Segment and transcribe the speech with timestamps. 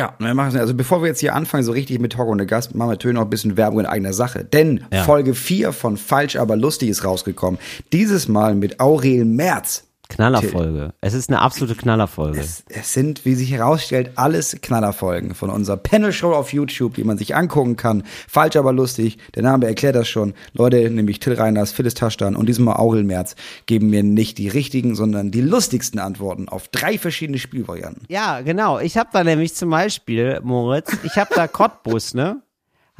[0.00, 2.74] Ja, wir machen also bevor wir jetzt hier anfangen, so richtig mit Talk ohne Gast,
[2.74, 4.44] machen wir natürlich noch ein bisschen Werbung in eigener Sache.
[4.44, 5.02] Denn Ja.
[5.02, 7.60] Folge 4 von Falsch, aber lustig ist rausgekommen.
[7.92, 9.89] Dieses Mal mit Aurel Merz.
[10.10, 10.92] Knallerfolge.
[11.00, 12.38] Es ist eine absolute Knallerfolge.
[12.38, 17.16] Es, es sind, wie sich herausstellt, alles Knallerfolgen von unserer Panel-Show auf YouTube, die man
[17.16, 18.02] sich angucken kann.
[18.28, 19.18] Falsch, aber lustig.
[19.34, 20.34] Der Name erklärt das schon.
[20.52, 23.36] Leute, nämlich Till Reiners, Phyllis Taschdan und diesmal Aurel Merz
[23.66, 28.04] geben mir nicht die richtigen, sondern die lustigsten Antworten auf drei verschiedene Spielvarianten.
[28.08, 28.78] Ja, genau.
[28.78, 32.42] Ich habe da nämlich zum Beispiel, Moritz, ich habe da Cottbus, ne?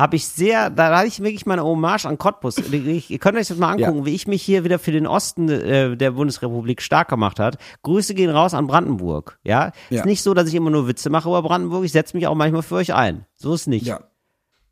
[0.00, 2.56] Habe ich sehr, da hatte ich wirklich meine Hommage an Cottbus.
[2.58, 4.04] Ich, ihr könnt euch das mal angucken, Ja.
[4.06, 7.58] wie ich mich hier wieder für den Osten äh, der Bundesrepublik stark gemacht hat.
[7.82, 9.38] Grüße gehen raus an Brandenburg.
[9.44, 9.98] Ja, Ja.
[10.00, 11.84] ist nicht so, dass ich immer nur Witze mache über Brandenburg.
[11.84, 13.26] Ich setze mich auch manchmal für euch ein.
[13.34, 13.86] So ist nicht.
[13.86, 14.00] Ja.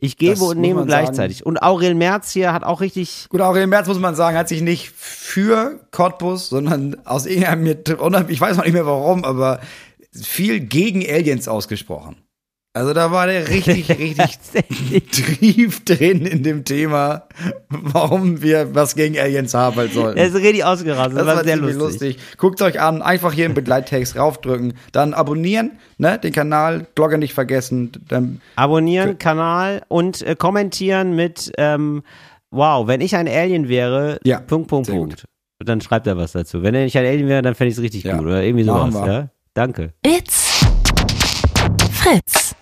[0.01, 1.45] Ich gebe Das und nehme gleichzeitig.
[1.45, 4.63] Und Aurel Merz hier hat auch richtig Gut, Aurel Merz muss man sagen, hat sich
[4.63, 7.67] nicht für Cottbus, sondern aus irgendeinem,
[8.29, 9.61] ich weiß noch nicht mehr warum, aber
[10.13, 12.17] viel gegen Aliens ausgesprochen.
[12.79, 17.25] Also da war der richtig, richtig tief drin in dem Thema,
[17.69, 20.17] warum wir was gegen Aliens haben sollten.
[20.17, 21.17] Er ist richtig ausgerastet.
[21.19, 21.79] Das Das, war war sehr lustig.
[21.81, 22.19] lustig.
[22.37, 27.35] Guckt euch an, einfach hier im Begleittext raufdrücken, dann abonnieren, ne, den Kanal, Glocke nicht
[27.35, 32.05] vergessen, dann Abonnieren, Kanal und äh, kommentieren mit ähm,
[32.53, 35.25] Wow, wenn ich ein Alien wäre, Ja, Punkt, Punkt, Punkt.
[35.59, 36.63] Und dann schreibt er was dazu.
[36.63, 38.27] Wenn ich ein Alien wäre, dann fände ich es richtig Ja, gut.
[38.27, 38.95] Oder irgendwie sowas.
[38.95, 39.31] Ja?
[39.53, 39.95] Danke.
[40.07, 40.65] It's
[41.91, 42.55] Fritz.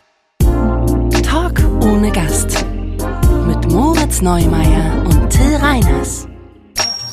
[1.86, 2.66] Ohne Gast.
[3.46, 6.26] Mit Moritz Neumeier und Till Reiners.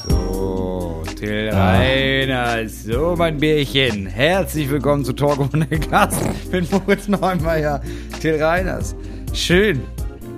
[0.09, 4.07] So, Till Reiners, so mein Bärchen.
[4.07, 7.81] Herzlich willkommen zu Talk ohne Gast mit Moritz Neumeier.
[8.19, 8.95] Till Reiners.
[9.31, 9.81] Schön.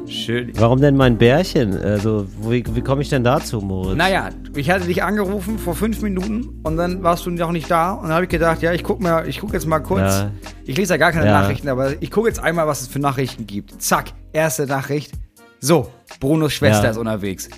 [0.07, 0.51] Schön.
[0.55, 1.75] Warum denn mein Bärchen?
[1.81, 3.97] Also, wie, wie komme ich denn dazu, Moritz?
[3.97, 7.93] Naja, ich hatte dich angerufen vor fünf Minuten und dann warst du noch nicht da
[7.93, 10.01] und dann habe ich gedacht, ja, ich guck mal, ich guck jetzt mal kurz.
[10.19, 10.31] Ja.
[10.63, 11.41] Ich lese ja gar keine Ja.
[11.41, 13.81] Nachrichten, aber ich gucke jetzt einmal, was es für Nachrichten gibt.
[13.81, 15.11] Zack, erste Nachricht.
[15.59, 16.91] So, Brunos Schwester Ja.
[16.91, 17.49] ist unterwegs.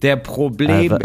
[0.00, 1.00] Der Problem, Äh, äh, du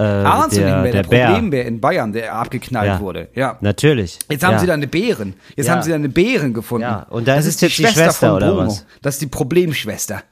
[0.56, 1.26] der- der, der Bär.
[1.28, 3.00] Problembär in Bayern, der abgeknallt Ja.
[3.00, 3.28] wurde.
[3.36, 3.58] Ja.
[3.62, 4.18] Natürlich.
[4.30, 4.60] Jetzt haben ja.
[4.60, 5.36] sie da eine Bären.
[5.56, 5.74] Jetzt Ja.
[5.74, 6.84] haben sie da eine Bären gefunden.
[6.84, 8.86] Ja, und da ist es jetzt die Schwester, oder was?
[9.04, 10.24] Das ist die Problemschwester.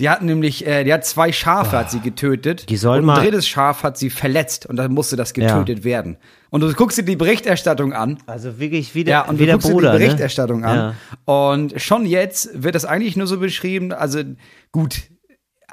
[0.00, 2.68] Die hat nämlich, äh, die hat zwei Schafe hat sie getötet.
[2.68, 6.16] Die soll und ein drittes Schaf hat sie verletzt und dann musste das getötet werden.
[6.50, 8.18] Und du guckst dir die Berichterstattung an.
[8.26, 9.92] Also wirklich wie der, Ja, und wie du guckst Bruder.
[9.92, 10.06] dir die ne?
[10.08, 10.94] Berichterstattung an.
[11.24, 14.20] Und schon jetzt wird das eigentlich nur so beschrieben, also
[14.72, 15.02] gut,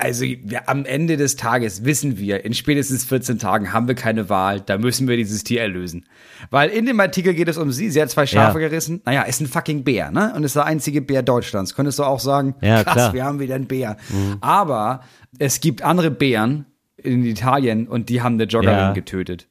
[0.01, 4.29] also wir, am Ende des Tages wissen wir, in spätestens 14 Tagen haben wir keine
[4.29, 6.05] Wahl, da müssen wir dieses Tier erlösen.
[6.49, 8.67] Weil in dem Artikel geht es um sie, sie hat zwei Schafe Ja.
[8.67, 9.01] gerissen.
[9.05, 10.33] Naja, ist ein fucking Bär, ne?
[10.35, 11.75] Und ist der einzige Bär Deutschlands.
[11.75, 13.09] Könntest du auch sagen, Ja, krass, klar.
[13.09, 13.13] Mhm.
[13.13, 13.97] wir haben wieder einen Bär.
[14.41, 15.01] Aber
[15.39, 16.65] es gibt andere Bären
[16.97, 18.91] in Italien und die haben eine Joggerin Ja.
[18.93, 19.47] getötet.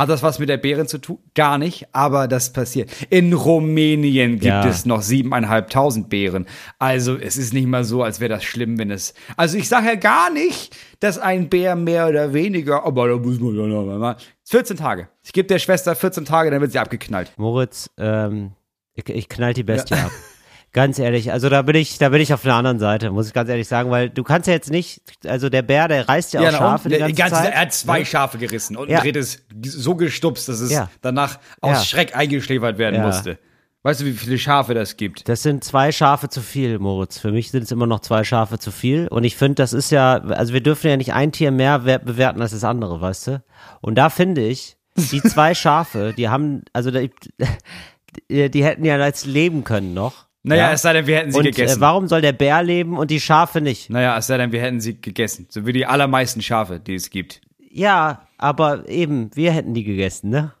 [0.00, 1.18] Hat das was mit der Bären zu tun?
[1.34, 2.90] Gar nicht, aber das passiert.
[3.10, 4.66] In Rumänien gibt Ja.
[4.66, 6.46] es noch siebeneinhalbtausend Bären.
[6.78, 9.12] Also es ist nicht mal so, als wäre das schlimm, wenn es.
[9.36, 13.38] Also ich sage ja gar nicht, dass ein Bär mehr oder weniger, aber da muss
[13.40, 14.16] man ja noch mal.
[14.44, 15.08] 14 Tage.
[15.22, 17.32] Ich gebe der Schwester 14 Tage, dann wird sie abgeknallt.
[17.36, 18.52] Moritz, ähm,
[18.94, 20.10] ich, ich knall die Bestie ab.
[20.72, 23.32] Ganz ehrlich, also da bin ich, da bin ich auf der anderen Seite, muss ich
[23.32, 26.40] ganz ehrlich sagen, weil du kannst ja jetzt nicht, also der Bär, der reißt ja
[26.40, 26.92] auch na Schafe und?
[26.94, 27.52] die Der- ganze, Zeit.
[27.54, 28.06] er hat zwei ne?
[28.06, 28.98] Schafe gerissen und Ja.
[28.98, 30.88] ein drittes so gestupst, dass es Ja.
[31.02, 31.84] danach aus Ja.
[31.84, 33.06] Schreck eingeschläfert werden Ja.
[33.06, 33.38] musste.
[33.82, 35.26] Weißt du, wie viele Schafe das gibt?
[35.28, 37.18] Das sind zwei Schafe zu viel, Moritz.
[37.18, 39.08] Für mich sind es immer noch zwei Schafe zu viel.
[39.08, 41.98] Und ich finde, das ist ja, also wir dürfen ja nicht ein Tier mehr wer-
[41.98, 43.42] bewerten als das andere, weißt du?
[43.80, 46.90] Und da finde ich, die zwei Schafe, die haben, also
[48.28, 50.26] die, die hätten ja jetzt leben können noch.
[50.42, 50.72] Naja, ja?
[50.72, 51.78] es sei denn, wir hätten sie Und gegessen.
[51.78, 53.90] äh, warum soll der Bär leben und die Schafe nicht?
[53.90, 55.46] Naja, es sei denn, wir hätten sie gegessen.
[55.50, 57.40] So wie die allermeisten Schafe, die es gibt.
[57.70, 60.52] Ja, aber eben, wir hätten die gegessen, ne?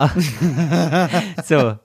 [1.44, 1.76] so,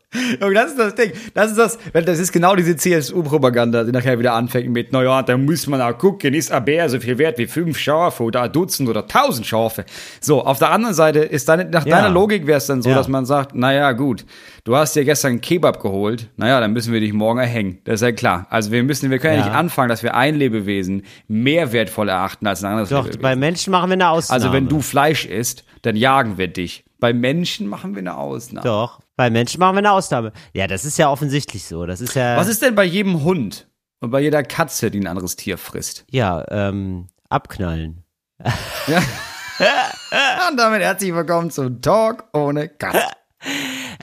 [0.42, 1.12] Und das ist das Ding.
[1.34, 5.38] Das ist das, das ist genau diese CSU-Propaganda, die nachher wieder anfängt mit, naja, da
[5.38, 8.52] muss man auch gucken, ist ein Bär so viel wert wie fünf Schafe oder ein
[8.52, 9.86] Dutzend oder tausend Schafe.
[10.22, 11.98] So, auf der anderen Seite ist dann, nach Ja.
[11.98, 12.96] deiner Logik wäre es dann so, Ja.
[12.96, 14.26] dass man sagt, naja, gut,
[14.64, 17.80] du hast dir gestern einen Kebab geholt, naja, dann müssen wir dich morgen erhängen.
[17.86, 18.48] Das ist ja klar.
[18.50, 19.46] Also wir müssen, wir können ja, Ja.
[19.48, 23.22] nicht anfangen, dass wir ein Lebewesen mehr wertvoll erachten als ein anderes doch, Lebewesen.
[23.22, 24.42] bei Menschen machen wir eine Ausnahme.
[24.42, 26.86] Also wenn du Fleisch isst, dann jagen wir dich.
[27.00, 28.66] Bei Menschen machen wir eine Ausnahme.
[28.66, 30.34] Doch, bei Menschen machen wir eine Ausnahme.
[30.54, 31.86] Ja, das ist ja offensichtlich so.
[31.86, 32.38] Das ist ja.
[32.38, 33.68] Was ist denn bei jedem Hund
[34.00, 36.06] und bei jeder Katze, die ein anderes Tier frisst?
[36.10, 38.04] Ja, ähm, abknallen.
[40.50, 43.00] Und damit herzlich willkommen zum Talk ohne Gast.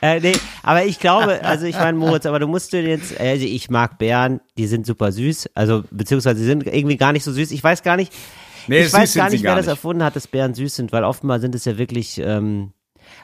[0.03, 3.45] Äh, nee, aber ich glaube, also ich meine, Moritz, aber du musst dir jetzt, also
[3.45, 7.33] ich mag Bären, die sind super süß, also beziehungsweise sie sind irgendwie gar nicht so
[7.33, 7.51] süß.
[7.51, 8.13] Ich weiß gar nicht,
[8.67, 9.77] Nee, ich weiß gar nicht, gar wer das nicht.
[9.77, 12.73] erfunden hat, dass Bären süß sind, weil oftmals sind es ja wirklich, ähm,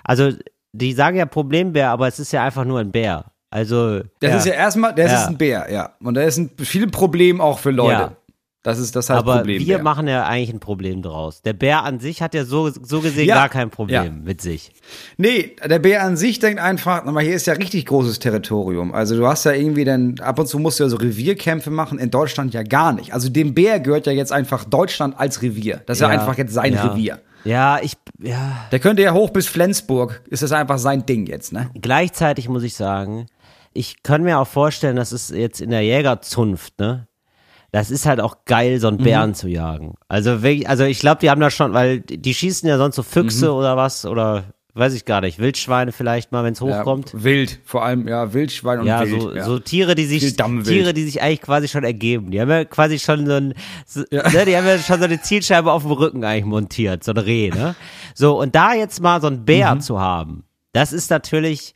[0.05, 0.33] also
[0.77, 3.27] die sagen ja Problembär, aber es ist ja einfach nur ein Bär.
[3.51, 4.01] Also.
[4.21, 4.37] Das ja.
[4.37, 5.23] ist ja erstmal, das Ja.
[5.23, 5.91] ist ein Bär, ja.
[6.03, 7.93] Und da ist ein viel Problem auch für Leute.
[7.93, 8.17] Ja.
[8.63, 9.61] Das ist das heißt Aber Problem.
[9.65, 9.85] wir Bär.
[9.85, 11.41] machen ja eigentlich ein Problem draus.
[11.43, 13.37] Der Bär an sich hat ja so, so gesehen Ja.
[13.37, 14.11] gar kein Problem Ja.
[14.11, 14.73] mit sich.
[15.17, 18.93] Nee, der Bär an sich denkt einfach, na mal, hier ist ja richtig großes Territorium.
[18.93, 22.01] Also du hast ja irgendwie dann, ab und zu musst du ja so Revierkämpfe machen,
[22.01, 23.15] in Deutschland ja gar nicht.
[23.15, 25.83] Also dem Bär gehört ja jetzt einfach Deutschland als Revier.
[25.87, 26.87] Das ist ja, einfach jetzt sein ja.
[26.89, 27.21] Revier.
[27.47, 28.67] Ja, ich, ja.
[28.73, 31.71] Der könnte ja hoch bis Flensburg, ist das einfach sein Ding jetzt, ne?
[31.81, 33.27] Gleichzeitig muss ich sagen,
[33.73, 37.07] ich kann mir auch vorstellen, dass es jetzt in der Jägerzunft, ne?
[37.73, 39.95] Das ist halt auch geil, so einen Bären zu jagen.
[40.09, 43.53] Also, also ich glaube, die haben da schon, weil die schießen ja sonst so Füchse
[43.53, 44.45] oder was oder
[44.77, 47.13] weiß ich gar nicht, Wildschweine vielleicht mal, wenn es hochkommt.
[47.13, 49.21] Ja, wild, vor allem, ja, Wildschwein und Ja, Wild.
[49.23, 49.45] so, ja.
[49.45, 50.37] so Tiere, die sich.
[50.37, 52.31] Tiere, die sich eigentlich quasi schon ergeben.
[52.31, 53.55] Die haben ja quasi schon so ein,
[53.87, 57.13] so, ne, die haben ja schon so eine Zielscheibe auf dem Rücken eigentlich montiert, so
[57.13, 57.75] ein Reh, ne?
[58.15, 61.75] So, und da jetzt mal so ein Bär zu haben, das ist natürlich,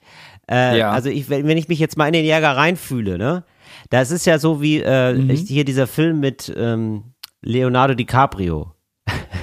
[0.49, 0.79] äh, Mhm.
[0.79, 0.91] Ja.
[0.91, 3.45] also ich, wenn, wenn ich mich jetzt mal in den Jäger reinfühle, ne?
[3.89, 5.31] Das ist ja so wie äh, Mhm.
[5.31, 7.05] hier dieser Film mit ähm,
[7.43, 8.73] Leonardo DiCaprio.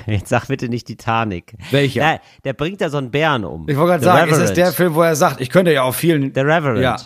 [0.11, 1.53] Jetzt sag bitte nicht Titanic.
[1.71, 2.01] Welcher?
[2.01, 3.67] Ja, der bringt da so einen Bären um.
[3.67, 4.57] Ich wollte gerade sagen, ist das Reverend.
[4.57, 6.33] der Film, wo er sagt, ich könnte ja auch vielen.
[6.33, 6.81] The Reverend.
[6.81, 6.97] Ja.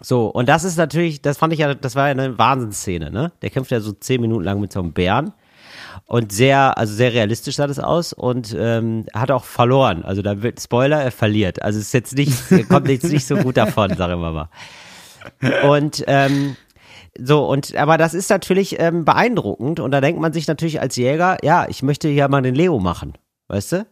[0.00, 3.32] So, und das ist natürlich, das fand ich ja, das war ja eine Wahnsinnsszene, ne?
[3.42, 5.32] Der kämpft ja so zehn Minuten lang mit so einem Bären.
[6.06, 10.02] Und sehr, also sehr realistisch sah das aus und ähm, hat auch verloren.
[10.04, 11.62] Also da wird, Spoiler, er verliert.
[11.62, 14.48] Also es ist jetzt nicht, er kommt jetzt nicht so gut davon, sagen wir mal.
[15.68, 16.56] Und ähm,
[17.18, 20.96] so, und aber das ist natürlich ähm, beeindruckend und da denkt man sich natürlich als
[20.96, 23.14] Jäger, ja, ich möchte hier mal den Leo machen.
[23.48, 23.86] Weißt du?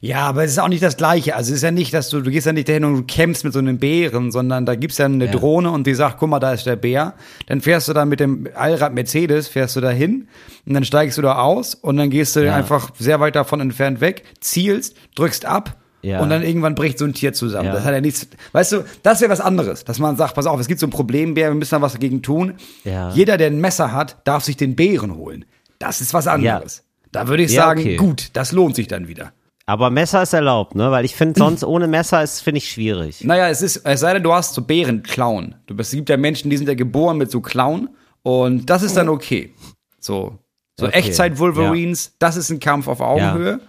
[0.00, 1.36] Ja, aber es ist auch nicht das Gleiche.
[1.36, 3.44] Also es ist ja nicht, dass du, du gehst ja nicht dahin und du kämpfst
[3.44, 5.30] mit so einem Bären, sondern da gibt's ja eine Ja.
[5.30, 7.14] Drohne und die sagt, guck mal, da ist der Bär.
[7.48, 10.28] Dann fährst du da mit dem Allrad Mercedes, fährst du da hin
[10.66, 12.54] und dann steigst du da aus und dann gehst du Ja.
[12.56, 16.20] einfach sehr weit davon entfernt weg, zielst, drückst ab Ja.
[16.20, 17.66] und dann irgendwann bricht so ein Tier zusammen.
[17.66, 17.74] Ja.
[17.74, 20.58] Das hat ja nichts, weißt du, das wäre was anderes, dass man sagt, pass auf,
[20.58, 22.54] es gibt so ein Problembär, wir müssen da was dagegen tun.
[22.84, 23.10] Ja.
[23.10, 25.44] Jeder, der ein Messer hat, darf sich den Bären holen.
[25.78, 26.84] Das ist was anderes.
[27.12, 27.96] Da würde ich sagen, okay.
[27.96, 29.32] gut, das lohnt sich dann wieder.
[29.66, 30.90] Aber Messer ist erlaubt, ne?
[30.90, 33.22] Weil ich finde, sonst ohne Messer ist, finde ich, schwierig.
[33.24, 35.54] Naja, es ist, es sei denn, du hast so Bärenklauen.
[35.66, 37.90] Du bist, es gibt ja Menschen, die sind ja geboren mit so Klauen
[38.22, 39.54] und das ist dann okay.
[40.00, 40.38] So,
[40.78, 43.60] so Okay, Echtzeit-Wolverines, das ist ein Kampf auf Augenhöhe.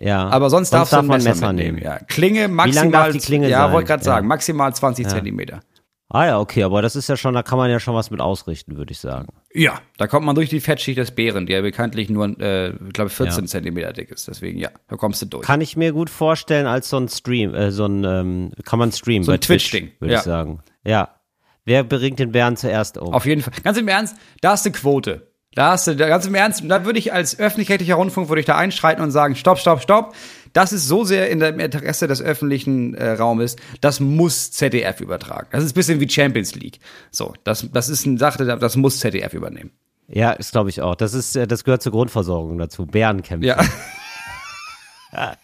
[0.00, 0.28] Ja.
[0.28, 1.78] Aber sonst, darfst darf du ein man Messer, Messer nehmen.
[1.78, 1.98] Ja.
[1.98, 2.90] Klinge lang maximal.
[2.90, 3.72] darf die Klinge ja, sein?
[3.72, 4.04] wollte gerade Ja.
[4.04, 5.60] sagen, maximal 20 Zentimeter.
[6.12, 8.20] Ah ja, okay, aber das ist ja schon, da kann man ja schon was mit
[8.20, 9.28] ausrichten, würde ich sagen.
[9.54, 13.10] Ja, da kommt man durch die Fettschicht des Bären, der bekanntlich nur, äh, ich glaube,
[13.10, 13.46] 14 Ja.
[13.48, 14.26] Zentimeter dick ist.
[14.26, 15.46] Deswegen, ja, da kommst du durch.
[15.46, 18.90] Kann ich mir gut vorstellen als so ein Stream, äh, so ein, ähm, kann man
[18.90, 20.18] streamen So ein bei Twitch, Twitch-Ding, würde ja.
[20.18, 20.60] ich sagen.
[20.84, 21.10] Ja.
[21.64, 23.14] Wer bringt den Bären zuerst um?
[23.14, 23.52] Auf jeden Fall.
[23.62, 25.29] Ganz im Ernst, da hast du Quote.
[25.54, 28.56] Da hast du, ganz im Ernst, da würde ich als öffentlich-rechtlicher Rundfunk, würde ich da
[28.56, 30.14] einschreiten und sagen, stopp, stopp, stopp.
[30.52, 35.00] Das ist so sehr in der im Interesse des öffentlichen äh, Raumes, das muss ZDF
[35.00, 35.48] übertragen.
[35.52, 36.78] Das ist ein bisschen wie Champions League.
[37.10, 39.70] So, das, das ist eine Sache, das muss ZDF übernehmen.
[40.08, 40.94] Ja, das glaube ich auch.
[40.96, 42.86] Das ist, äh, das gehört zur Grundversorgung dazu.
[42.86, 43.46] Bärenkämpfe.
[43.46, 43.58] Ja,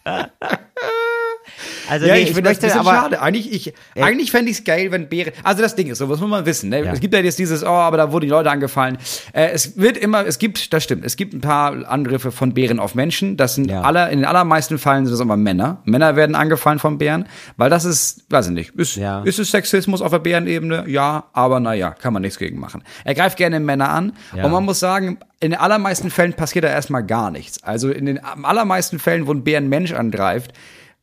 [1.89, 3.21] Also ja nee, ich ich, finde das ein bisschen aber, schade.
[3.21, 5.33] Eigentlich, ich, eigentlich fände ich es geil, wenn Bären.
[5.43, 6.69] Also das Ding ist, so was muss man wissen.
[6.69, 6.83] Ne?
[6.83, 6.91] Ja.
[6.93, 8.97] Es gibt ja jetzt dieses, oh, aber da wurden die Leute angefallen.
[9.33, 12.79] Äh, es wird immer, es gibt, das stimmt, es gibt ein paar Angriffe von Bären
[12.79, 13.37] auf Menschen.
[13.37, 13.81] Das sind Ja.
[13.81, 15.81] aller, in den allermeisten Fällen sind das immer Männer.
[15.85, 19.21] Männer werden angefallen von Bären, weil das ist, weiß ich nicht, ist, Ja.
[19.23, 20.85] ist es Sexismus auf der Bärenebene?
[20.87, 22.83] Ja, aber naja, kann man nichts gegen machen.
[23.03, 26.69] Er greift gerne Männer an und man muss sagen, in den allermeisten Fällen passiert da
[26.69, 27.61] erstmal gar nichts.
[27.63, 30.51] Also in den allermeisten Fällen, wo ein Bär einen Mensch angreift,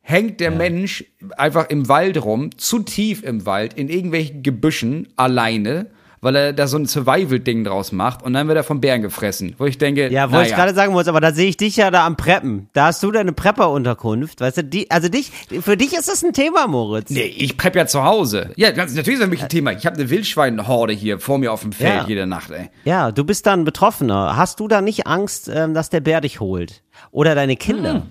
[0.07, 1.05] hängt der Mensch
[1.37, 5.87] einfach im Wald rum, zu tief im Wald, in irgendwelchen Gebüschen, alleine,
[6.21, 9.55] weil er da so ein Survival-Ding draus macht und dann wird er vom Bären gefressen.
[9.59, 10.57] Wo ich denke, ja, ich naja.
[10.57, 12.69] gerade sagen muss, aber da sehe ich dich ja da am Preppen.
[12.75, 15.31] Da hast du deine Prepper-Unterkunft, weißt du, die, also dich,
[15.63, 17.11] für dich ist das ein Thema, Moritz.
[17.11, 18.51] Nee, ich prep ja zu Hause.
[18.57, 19.73] Ja, ganz, natürlich ist das für mich ein Thema.
[19.73, 22.05] Ich habe eine Wildschweinhorde hier vor mir auf dem Feld Ja.
[22.07, 22.69] jede Nacht, ey.
[22.85, 24.37] Ja, du bist dann Betroffener.
[24.37, 26.83] Hast du da nicht Angst, ähm, dass der Bär dich holt?
[27.11, 27.95] Oder deine Kinder?
[27.95, 28.03] Hm.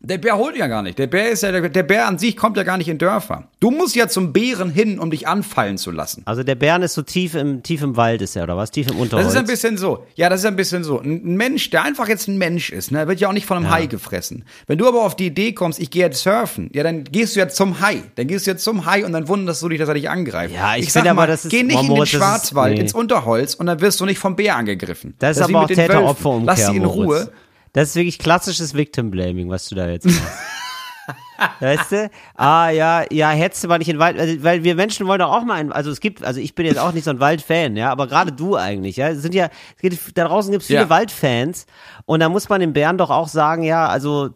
[0.00, 0.98] Der Bär holt ja gar nicht.
[0.98, 3.48] Der Bär ist ja, der, der Bär an sich kommt ja gar nicht in Dörfer.
[3.60, 6.22] Du musst ja zum Bären hin, um dich anfallen zu lassen.
[6.26, 8.70] Also der Bären ist so tief im, tief im Wald, ist er, oder was?
[8.70, 9.26] Tief im Unterholz.
[9.26, 10.06] Das ist ein bisschen so.
[10.14, 11.00] Ja, das ist ein bisschen so.
[11.00, 13.70] Ein Mensch, der einfach jetzt ein Mensch ist, ne, wird ja auch nicht von einem
[13.70, 14.44] Hai gefressen.
[14.66, 17.40] Wenn du aber auf die Idee kommst, ich gehe jetzt surfen, ja, dann gehst du
[17.40, 18.02] ja zum Hai.
[18.16, 20.54] Dann gehst du jetzt zum Hai und dann wunderst du dich, dass er dich angreift.
[20.54, 22.26] Ja, ich sag finde aber, mal, das ist- geh nicht in den Moritz, das ist-
[22.26, 22.80] Schwarzwald, nee.
[22.80, 25.14] ins Unterholz und dann wirst du nicht vom Bär angegriffen.
[25.18, 25.94] Das ist aber auch mit den Wölfen.
[25.96, 27.28] Täter-Opfer-Umkehr, Lass sie in Moritz.
[27.76, 30.22] Das ist wirklich klassisches Victim-Blaming, was du da jetzt machst.
[31.60, 32.10] Weißt du?
[32.34, 35.18] Ah, ja, ja, hättest du mal nicht in den Wald, also, weil wir Menschen wollen
[35.18, 37.20] doch auch mal in, also es gibt, also ich bin jetzt auch nicht so ein
[37.20, 40.62] Waldfan, ja, aber gerade du eigentlich, ja, es sind ja, es geht, da draußen gibt
[40.62, 40.88] es viele Ja.
[40.88, 41.66] Waldfans
[42.06, 44.30] und da muss man den Bären doch auch sagen, ja, also,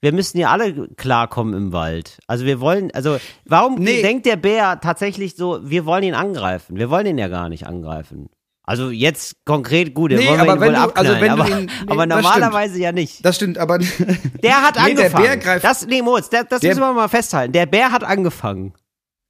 [0.00, 2.18] wir müssen ja alle klarkommen im Wald.
[2.28, 4.00] Also wir wollen, also warum Nee.
[4.02, 6.76] denkt der Bär tatsächlich so, wir wollen ihn angreifen?
[6.76, 8.28] Wir wollen ihn ja gar nicht angreifen.
[8.68, 11.64] Also jetzt konkret gut, Nee, aber ihn wenn wohl du- also wenn du aber, ihn-
[11.86, 13.24] nee, aber normalerweise ja nicht.
[13.24, 13.78] Das stimmt, aber
[14.42, 15.24] Der hat Nee, der angefangen.
[15.24, 17.52] Bär greift- das, nee, Moritz, das, das Der- müssen wir mal festhalten.
[17.54, 18.74] Der Bär hat angefangen.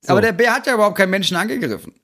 [0.05, 0.13] So.
[0.13, 1.95] aber der Bär hat ja überhaupt keinen Menschen angegriffen.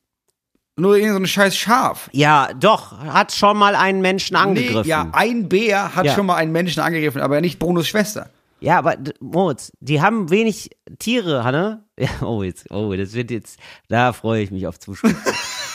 [0.76, 2.08] Nur irgend so ein scheiß Schaf.
[2.12, 4.82] Ja, doch, hat schon mal einen Menschen angegriffen.
[4.82, 6.14] Nee, ja, ein Bär hat Ja.
[6.14, 8.28] schon mal einen Menschen angegriffen, aber nicht Brunos Schwester.
[8.60, 11.84] Ja, aber Moritz, die haben wenig Tiere, Hanne.
[11.98, 15.10] Ja, oh, jetzt, oh, das wird jetzt, da freue ich mich auf Zuspruch.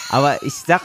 [0.09, 0.81] Aber ich sag,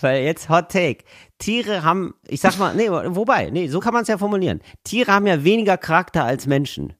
[0.00, 1.04] weil jetzt Hot Take.
[1.38, 4.60] Tiere haben, ich sag mal, nee, wobei, nee, so kann man es ja formulieren.
[4.84, 6.94] Tiere haben ja weniger Charakter als Menschen.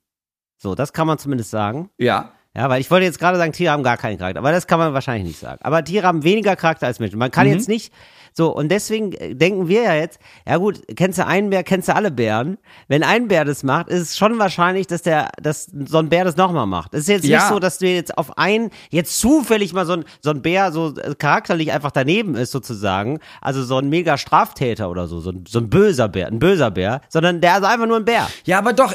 [0.57, 1.91] So, das kann man zumindest sagen.
[1.99, 2.33] Ja.
[2.57, 4.79] Ja, weil ich wollte jetzt gerade sagen, Tiere haben gar keinen Charakter, aber das kann
[4.79, 5.59] man wahrscheinlich nicht sagen.
[5.63, 7.19] Aber Tiere haben weniger Charakter als Menschen.
[7.19, 7.93] Man kann jetzt nicht
[8.37, 11.88] so und deswegen äh, denken wir ja jetzt, ja gut, kennst du einen Bär, kennst
[11.88, 12.59] du alle Bären.
[12.88, 16.25] Wenn ein Bär das macht, ist es schon wahrscheinlich, dass der, dass so ein Bär
[16.25, 16.95] das nochmal macht.
[16.95, 17.38] Es ist jetzt Ja.
[17.38, 20.73] nicht so, dass du jetzt auf einen jetzt zufällig mal so ein so ein Bär
[20.73, 25.31] so äh, charakterlich einfach daneben ist sozusagen, also so ein mega Straftäter oder so, so
[25.31, 28.26] ein, so ein böser Bär, ein böser Bär, sondern der ist einfach nur ein Bär.
[28.45, 28.93] Ja, aber doch,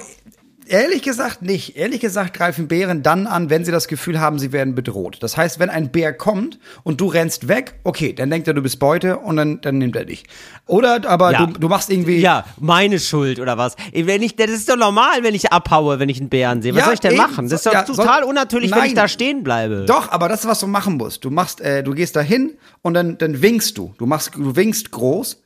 [0.69, 1.75] ehrlich gesagt nicht.
[1.75, 5.17] Ehrlich gesagt greifen Bären dann an, wenn sie das Gefühl haben, sie werden bedroht.
[5.21, 8.61] Das heißt, wenn ein Bär kommt und du rennst weg, okay, dann denkt er, du
[8.61, 10.23] bist Beute und dann, dann nimmt er dich.
[10.65, 11.45] Oder aber Ja.
[11.45, 12.19] du, du machst irgendwie.
[12.19, 13.75] Ja, meine Schuld oder was?
[13.93, 16.73] Wenn ich, das ist doch normal, wenn ich abhaue, wenn ich einen Bären sehe.
[16.73, 17.21] Was Ja, soll ich denn eben.
[17.21, 17.49] machen?
[17.49, 18.95] Das ist doch Ja, total soll- unnatürlich, wenn ich Nein.
[18.95, 19.85] da stehen bleibe.
[19.88, 21.25] Doch, aber das ist, was du machen musst.
[21.25, 23.93] Du machst, äh, du gehst da hin und dann, dann winkst du.
[23.97, 25.41] Du machst, du winkst groß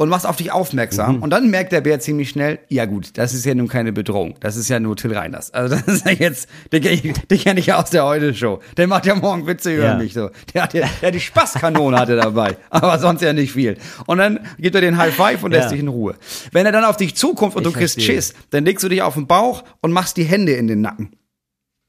[0.00, 1.16] und machst auf dich aufmerksam.
[1.16, 1.22] Mhm.
[1.24, 4.34] Und dann merkt der Bär ziemlich schnell, ja gut, das ist ja nun keine Bedrohung.
[4.40, 5.50] Das ist ja nur Till Reiners.
[5.50, 8.60] Also das ist ja jetzt, den den kenn ich ja aus der Heute-Show.
[8.78, 9.96] Der macht ja morgen Witze über Ja.
[9.98, 10.30] mich so.
[10.54, 12.56] Der hat ja, der die Spaßkanone hatte dabei.
[12.70, 13.76] Aber sonst ja nicht viel.
[14.06, 15.70] Und dann gibt er den High Five und lässt Ja.
[15.72, 16.14] dich in Ruhe.
[16.50, 18.00] Wenn er dann auf dich zukommt und Ich du kriegst.
[18.00, 21.10] Schiss, dann legst du dich auf den Bauch und machst die Hände in den Nacken.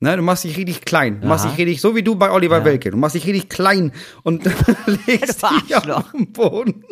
[0.01, 1.21] Ne, du machst dich richtig klein.
[1.21, 1.51] Du machst Aha.
[1.55, 2.91] dich richtig, so wie du bei Oliver Welke.
[2.91, 4.43] Du machst dich richtig klein und
[5.07, 6.83] legst dich auf den Boden.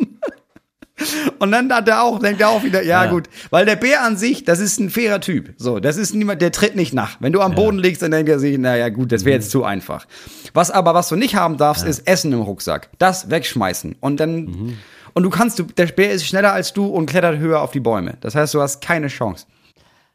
[1.38, 3.10] Und dann hat er auch, denkt er auch wieder, ja, Ja.
[3.10, 3.28] gut.
[3.50, 5.54] Weil der Bär an sich, das ist ein fairer Typ.
[5.56, 7.16] So, das ist niemand, der tritt nicht nach.
[7.20, 9.42] Wenn du am Boden liegst, dann denkt er sich, naja, gut, das wäre Mhm.
[9.42, 10.06] jetzt zu einfach.
[10.54, 12.88] Was aber, was du nicht haben darfst, ist Essen im Rucksack.
[12.98, 13.96] Das wegschmeißen.
[14.00, 14.78] Und dann, Mhm.
[15.14, 17.80] und du kannst, du, der Bär ist schneller als du und klettert höher auf die
[17.80, 18.14] Bäume.
[18.20, 19.46] Das heißt, du hast keine Chance.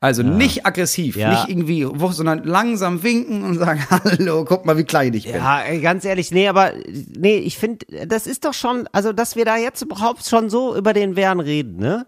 [0.06, 1.32] Also nicht aggressiv, Ja.
[1.32, 5.36] nicht irgendwie, sondern langsam winken und sagen, hallo, guck mal, wie klein ich bin.
[5.36, 6.74] Ja, ganz ehrlich, nee, aber
[7.18, 10.76] nee, ich finde, das ist doch schon, also dass wir da jetzt überhaupt schon so
[10.76, 12.06] über den Bären reden, ne?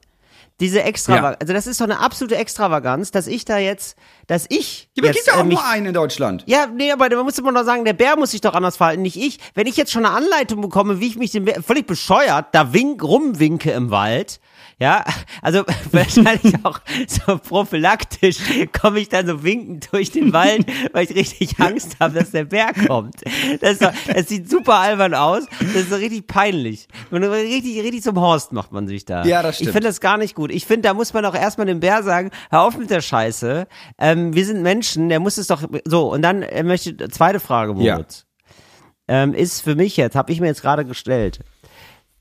[0.60, 1.42] Diese Extravaganz, Ja.
[1.42, 5.08] also das ist doch eine absolute Extravaganz, dass ich da jetzt, dass ich Ja, aber
[5.08, 6.44] jetzt, gibt ja auch äh, mich nur einen in Deutschland.
[6.48, 9.04] Ja, nee, aber man muss immer noch sagen, der Bär muss sich doch anders verhalten,
[9.04, 9.38] nicht ich.
[9.54, 12.74] Wenn ich jetzt schon eine Anleitung bekomme, wie ich mich dem Bär, völlig bescheuert, da
[12.74, 14.39] wink, rumwinke im Wald,
[14.79, 15.03] ja,
[15.41, 18.38] also wahrscheinlich auch so prophylaktisch
[18.79, 22.46] komme ich dann so winkend durch den Wald, weil ich richtig Angst habe, dass der
[22.46, 23.22] Bär kommt.
[23.62, 26.88] Das, doch, das sieht super albern aus, das ist so richtig peinlich.
[27.10, 29.25] Und richtig, richtig zum Horst macht man sich da.
[29.25, 29.72] Ja, das Ich stimmt.
[29.74, 30.51] finde das gar nicht gut.
[30.51, 33.67] Ich finde, da muss man auch erstmal dem Bär sagen, hör auf mit der Scheiße.
[33.98, 36.12] Ähm, wir sind Menschen, der muss es doch so.
[36.12, 38.25] Und dann äh, möchte zweite Frage, Moritz.
[39.07, 41.39] Ähm, ist für mich jetzt, habe ich mir jetzt gerade gestellt.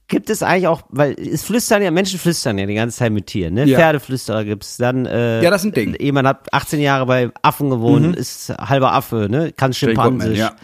[0.08, 3.26] Gibt es eigentlich auch, weil es flüstern ja, Menschen flüstern ja die ganze Zeit mit
[3.26, 3.64] Tieren, ne?
[3.64, 3.76] Ja.
[3.76, 5.96] Pferdeflüsterer gibt's dann, äh, Ja, das ist ein Ding.
[6.00, 9.52] Jemand hat 18 Jahre bei Affen gewohnt, ist halber Affe, ne?
[9.52, 10.38] Kann Schimpansisch.
[10.38, 10.54] ja.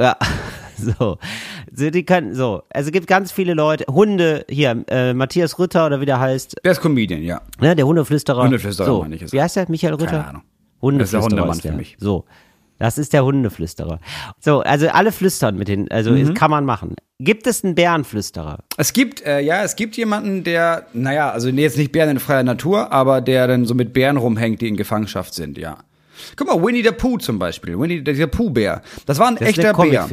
[0.00, 0.16] Ja,
[0.76, 1.18] so.
[1.72, 1.90] so.
[1.90, 2.62] Die können, so.
[2.70, 6.72] Also gibt ganz viele Leute, Hunde, hier, äh, Matthias Rütter oder wie der heißt, Der
[6.72, 7.40] ist Comedian, ja.
[7.60, 8.42] ne, der Hundeflüsterer.
[8.42, 9.02] Hundeflüsterer so.
[9.02, 9.32] meine ich.
[9.32, 9.66] Wie heißt der?
[9.68, 10.06] Michael Rütter?
[10.06, 10.42] Keine Ahnung.
[10.82, 11.72] Hundeflüsterer Das ist der Hundemann ist der.
[11.72, 11.96] für mich.
[12.00, 12.24] So.
[12.78, 13.98] Das ist der Hundeflüsterer.
[14.40, 16.26] So, also alle flüstern mit den, also Mhm.
[16.26, 16.94] das kann man machen.
[17.20, 18.58] Gibt es einen Bärenflüsterer?
[18.76, 22.20] Es gibt, äh, ja, es gibt jemanden, der, naja, also nee, jetzt nicht Bären in
[22.20, 25.78] freier Natur, aber der dann so mit Bären rumhängt, die in Gefangenschaft sind, ja.
[26.36, 27.78] Guck mal, Winnie the Pooh zum Beispiel.
[27.78, 28.82] Winnie, der Pooh-Bär.
[29.06, 30.08] Das war ein Das ist echter eine Bär.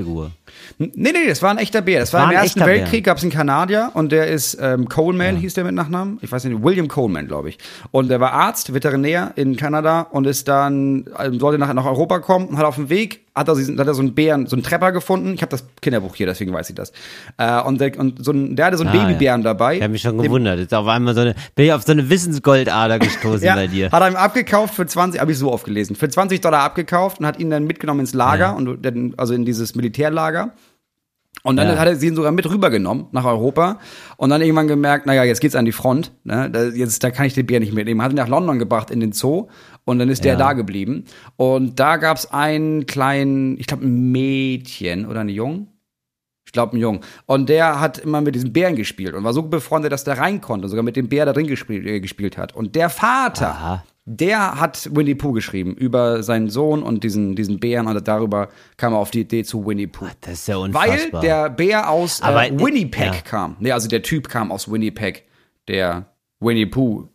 [0.78, 2.00] Nee, nee, das war ein echter Bär.
[2.00, 2.60] Das war, War im Ersten.
[2.66, 6.20] Weltkrieg, gab es einen Kanadier und der ist ähm, Coleman, hieß der mit Nachnamen.
[6.22, 7.58] Ich weiß nicht, William Coleman, glaube ich.
[7.92, 12.20] Und der war Arzt, Veterinär in Kanada und ist dann, ähm, sollte nachher nach Europa
[12.20, 14.64] kommen und hat auf dem Weg, hat er, hat er so einen Bären, so einen
[14.64, 15.34] Trepper gefunden.
[15.34, 16.92] Ich habe das Kinderbuch hier, deswegen weiß ich das.
[17.38, 19.04] Äh, und der, und so ein, der hatte so einen Ah, ja.
[19.08, 19.76] Babybären dabei.
[19.76, 20.60] Ich habe mich schon gewundert.
[20.60, 23.92] Jetzt auf einmal so eine, bin ich auf so eine Wissensgoldader gestoßen Ja, bei dir.
[23.92, 27.20] hat er ihm abgekauft für 20, habe ich so oft gelesen, für 20 Dollar abgekauft
[27.20, 28.52] und hat ihn dann mitgenommen ins Lager, Ja.
[28.52, 30.54] und dann, also in dieses Militärlager.
[31.44, 31.78] Und dann Ja.
[31.78, 33.78] hat er sie ihn sogar mit rübergenommen nach Europa
[34.18, 36.50] und dann irgendwann gemerkt, naja, jetzt geht's an die Front, ne?
[36.50, 38.02] da, jetzt, da kann ich den Bär nicht mitnehmen.
[38.02, 39.48] Hat ihn nach London gebracht in den Zoo
[39.86, 40.40] und dann ist der Ja.
[40.40, 41.06] da geblieben.
[41.38, 45.68] Und da gab's einen kleinen, ich glaube ein Mädchen oder einen Jungen,
[46.48, 47.02] Ich glaube, ein Jung.
[47.26, 50.40] Und der hat immer mit diesen Bären gespielt und war so befreundet, dass der rein
[50.42, 52.56] konnte, sogar mit dem Bär da drin gespielt, äh, gespielt hat.
[52.56, 53.84] Und der Vater, Aha.
[54.06, 58.94] der hat Winnie Pooh geschrieben über seinen Sohn und diesen, diesen Bären und darüber kam
[58.94, 60.08] er auf die Idee zu Winnie Pooh.
[60.22, 61.22] Das ist ja Weil unfassbar.
[61.22, 63.22] der Bär aus äh, Winnipeg ja.
[63.22, 63.58] kam.
[63.60, 65.26] Nee, also der Typ kam aus Winnipeg,
[65.68, 66.06] der
[66.40, 67.10] Winnie Pooh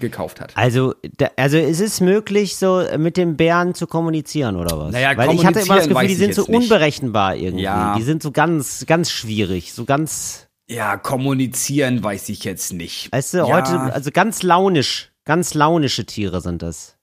[0.00, 0.52] gekauft hat.
[0.56, 4.92] Also, da, also ist es möglich, so mit dem Bären zu kommunizieren oder was?
[4.92, 6.54] Naja, Weil ich hatte immer das Gefühl, die sind so nicht.
[6.62, 7.64] unberechenbar irgendwie.
[7.64, 7.94] Ja.
[7.96, 13.10] Die sind so ganz, ganz schwierig, so ganz, Ja, kommunizieren weiß ich jetzt nicht.
[13.12, 16.96] weißt du, ja, heute, also ganz launisch, ganz launische Tiere sind das.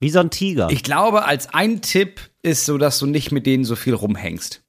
[0.00, 0.68] Wie so ein Tiger.
[0.70, 4.62] Ich glaube, als ein Tipp ist so, dass du nicht mit denen so viel rumhängst.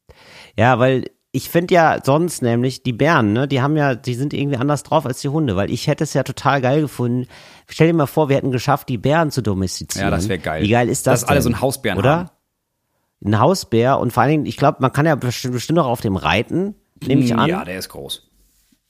[0.57, 4.33] Ja, weil ich finde ja sonst nämlich, die Bären, ne, die haben ja, die sind
[4.33, 7.27] irgendwie anders drauf als die Hunde, weil ich hätte es ja total geil gefunden.
[7.69, 10.07] Stell dir mal vor, wir hätten geschafft, die Bären zu domestizieren.
[10.07, 10.63] Ja, das wäre geil.
[10.63, 11.21] Wie geil ist das?
[11.21, 11.43] Dass alle denn?
[11.43, 12.15] so einen Hausbären Oder?
[12.17, 12.29] haben.
[13.25, 16.15] Ein Hausbär und vor allen Dingen, ich glaube, man kann ja bestimmt, auch auf dem
[16.17, 18.29] reiten, nehme ich an, Ja, der ist groß.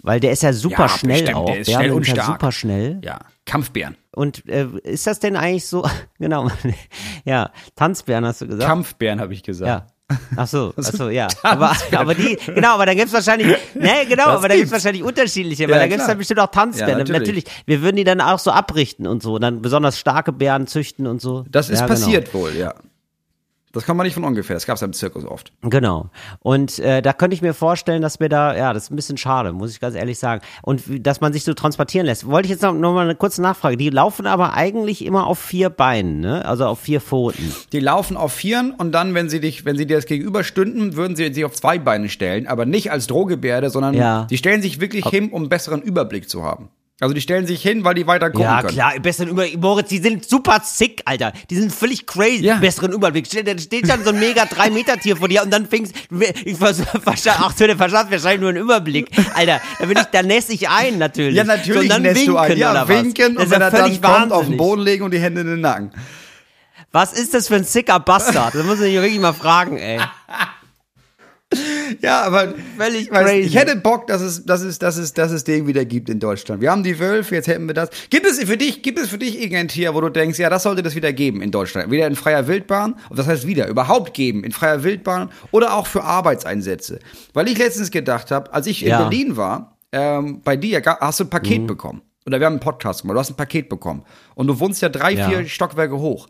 [0.04, 1.46] weil der ist ja super Ja, schnell bestimmt, auch.
[1.48, 2.36] der ist Bären schnell und sind ja stark.
[2.42, 3.02] super schnell.
[3.04, 3.96] Ja, Kampfbären.
[4.12, 5.86] Und äh, ist das denn eigentlich so,
[6.20, 6.50] genau,
[7.26, 8.68] ja, Tanzbären hast du gesagt?
[8.68, 9.68] Kampfbären habe ich gesagt.
[9.90, 9.97] Ja.
[10.38, 11.28] Ach so, ach so, ja.
[11.44, 15.04] Aber, aber die, genau, aber da gibt's wahrscheinlich, ne, genau, Das aber da gibt's wahrscheinlich
[15.04, 16.08] unterschiedliche, weil Ja, da gibt's klar.
[16.10, 16.92] dann bestimmt auch Tanzbären.
[16.92, 17.20] Ja, natürlich.
[17.20, 17.46] natürlich.
[17.66, 21.22] Wir würden die dann auch so abrichten und so, dann besonders starke Bären züchten und
[21.22, 21.46] so.
[21.50, 22.00] Das ist ja, genau.
[22.00, 22.74] passiert wohl, ja.
[23.78, 24.56] Das kommt man nicht von ungefähr.
[24.56, 25.52] Das gab es im Zirkus oft.
[25.62, 26.10] Genau.
[26.40, 29.18] Und äh, da könnte ich mir vorstellen, dass wir da, ja, das ist ein bisschen
[29.18, 30.42] schade, muss ich ganz ehrlich sagen.
[30.64, 32.28] Und dass man sich so transportieren lässt.
[32.28, 33.78] Wollte ich jetzt noch, noch mal eine kurze Nachfrage.
[33.78, 36.44] Die laufen aber eigentlich immer auf vier Beinen, ne?
[36.46, 37.54] Also auf vier Pfoten.
[37.72, 40.96] Die laufen auf Vieren und dann, wenn sie dich, wenn sie dir das gegenüber stünden,
[40.96, 44.26] würden sie sich auf zwei Beine stellen, aber nicht als Drohgebärde, sondern Ja.
[44.30, 46.70] die stellen sich wirklich hin, um einen besseren Überblick zu haben.
[47.00, 48.74] Also die stellen sich hin, weil die weiter gucken Ja, können.
[48.74, 49.62] klar, besseren Überblick.
[49.62, 51.32] Moritz, die sind super sick, Alter.
[51.50, 52.44] Die sind völlig crazy.
[52.46, 52.56] Ja.
[52.56, 53.30] Besseren Überblick.
[53.30, 55.94] Da steht dann so ein mega 3-Meter-Tier vor dir und dann fängst
[56.44, 59.10] ich vers- verstand, ach, so, der verschafft wahrscheinlich nur einen Überblick.
[59.36, 61.36] Alter, da bin ich, da nässe ich ein, natürlich.
[61.36, 62.58] Ja, so, natürlich und dann lässt winken, du ein.
[62.58, 63.44] Ja, oder winken was?
[63.44, 64.58] Und wenn ja er dann völlig kommt, auf den wahnsinnig.
[64.58, 65.92] Boden legen und die Hände in den Nacken.
[66.92, 68.56] Was ist das für ein sicker Bastard?
[68.56, 70.00] Das muss ich wirklich mal fragen, ey.
[72.02, 73.40] Ja, aber Völlig ich, weiß, crazy.
[73.48, 76.20] ich hätte Bock, dass es, dass es, dass es, dass es den wieder gibt in
[76.20, 76.62] Deutschland.
[76.62, 77.90] Wir haben die Wölfe, jetzt hätten wir das.
[78.10, 80.64] Gibt es für dich, gibt es für dich irgendein Tier, wo du denkst, ja, das
[80.64, 81.90] sollte das wieder geben in Deutschland?
[81.90, 85.88] Wieder in freier Wildbahn, und das heißt wieder, überhaupt geben, in freier Wildbahn oder auch
[85.88, 87.00] für Arbeitseinsätze.
[87.34, 89.00] Weil ich letztens gedacht habe, als ich in Ja.
[89.04, 91.68] Berlin war, ähm, bei dir hast du ein Paket Mhm.
[91.68, 92.02] bekommen.
[92.26, 94.04] Oder wir haben einen Podcast gemacht, du hast ein Paket bekommen.
[94.36, 95.30] Und du wohnst ja drei, Ja.
[95.30, 96.28] vier Stockwerke hoch.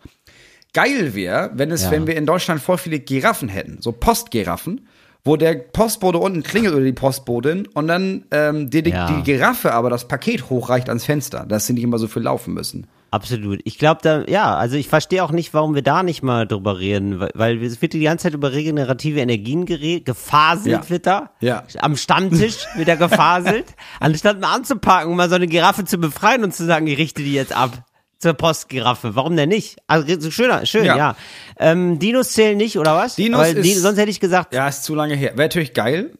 [0.74, 1.92] Geil wäre, wenn es, Ja.
[1.92, 4.88] wenn wir in Deutschland voll viele Giraffen hätten, so Postgiraffen,
[5.24, 9.08] wo der Postbote unten klingelt oder die Postbotin und dann ähm, die, die, Ja.
[9.12, 12.54] die Giraffe aber das Paket hochreicht ans Fenster, dass sie nicht immer so viel laufen
[12.54, 12.88] müssen.
[13.10, 13.62] Absolut.
[13.64, 16.78] Ich glaube da, ja, also ich verstehe auch nicht, warum wir da nicht mal drüber
[16.78, 20.90] reden, weil, weil es wird die ganze Zeit über regenerative Energien geredet, gefaselt Ja.
[20.90, 21.30] wird da.
[21.40, 21.64] Ja.
[21.80, 23.66] Am Stammtisch wird da gefaselt.
[24.02, 27.34] Anstatt mal anzupacken, mal so eine Giraffe zu befreien und zu sagen, ich richte die
[27.34, 27.72] jetzt ab.
[28.20, 29.16] Zur Postgiraffe.
[29.16, 29.78] Warum denn nicht?
[29.88, 30.98] Also so schöner, schön, ja.
[30.98, 31.16] Ja.
[31.60, 33.16] Ähm, Dinos zählen nicht, oder was?
[33.16, 35.32] Dinos Weil ist- sonst hätte ich gesagt, Ja, ist zu lange her.
[35.36, 36.12] Wäre natürlich geil,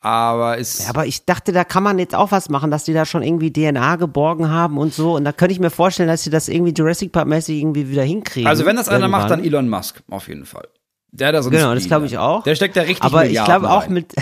[0.00, 0.82] aber ist.
[0.84, 3.22] Ja, aber ich dachte, da kann man jetzt auch was machen, dass die da schon
[3.22, 5.14] irgendwie DNA geborgen haben und so.
[5.14, 8.48] Und da könnte ich mir vorstellen, dass sie das irgendwie Jurassic Park-mäßig irgendwie wieder hinkriegen.
[8.48, 9.64] also wenn das einer macht, dann irgendwann.
[9.66, 10.68] Elon Musk, auf jeden Fall.
[11.10, 12.42] Der da so einen Genau, das glaube ich auch.
[12.42, 13.92] Der steckt da richtig Aber ich Milliarden glaube auch rein.
[13.94, 14.12] mit,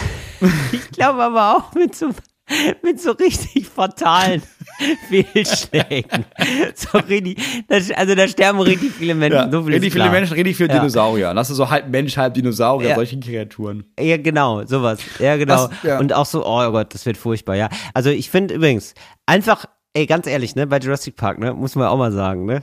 [0.73, 2.11] ich glaube aber auch mit so,
[2.83, 4.43] mit so richtig fatalen
[5.09, 6.25] Fehlschlägen.
[6.75, 9.37] So richtig, das, also da sterben richtig viele Menschen.
[9.39, 10.11] Ja, so viel richtig ist viele.
[10.11, 10.75] Menschen, richtig viele Ja.
[10.79, 11.35] Dinosaurier.
[11.35, 12.95] Lass du so halb Mensch, halb Dinosaurier, Ja.
[12.97, 13.85] solche Kreaturen.
[13.99, 14.99] Ja, genau, sowas.
[15.19, 15.55] Ja, genau.
[15.55, 15.99] Was- ja.
[15.99, 17.69] Und auch so, oh Gott, das wird furchtbar, ja.
[17.95, 21.89] Also ich finde übrigens, einfach, ey, ganz ehrlich, ne, bei Jurassic Park, ne, muss man
[21.89, 22.63] auch mal sagen, ne?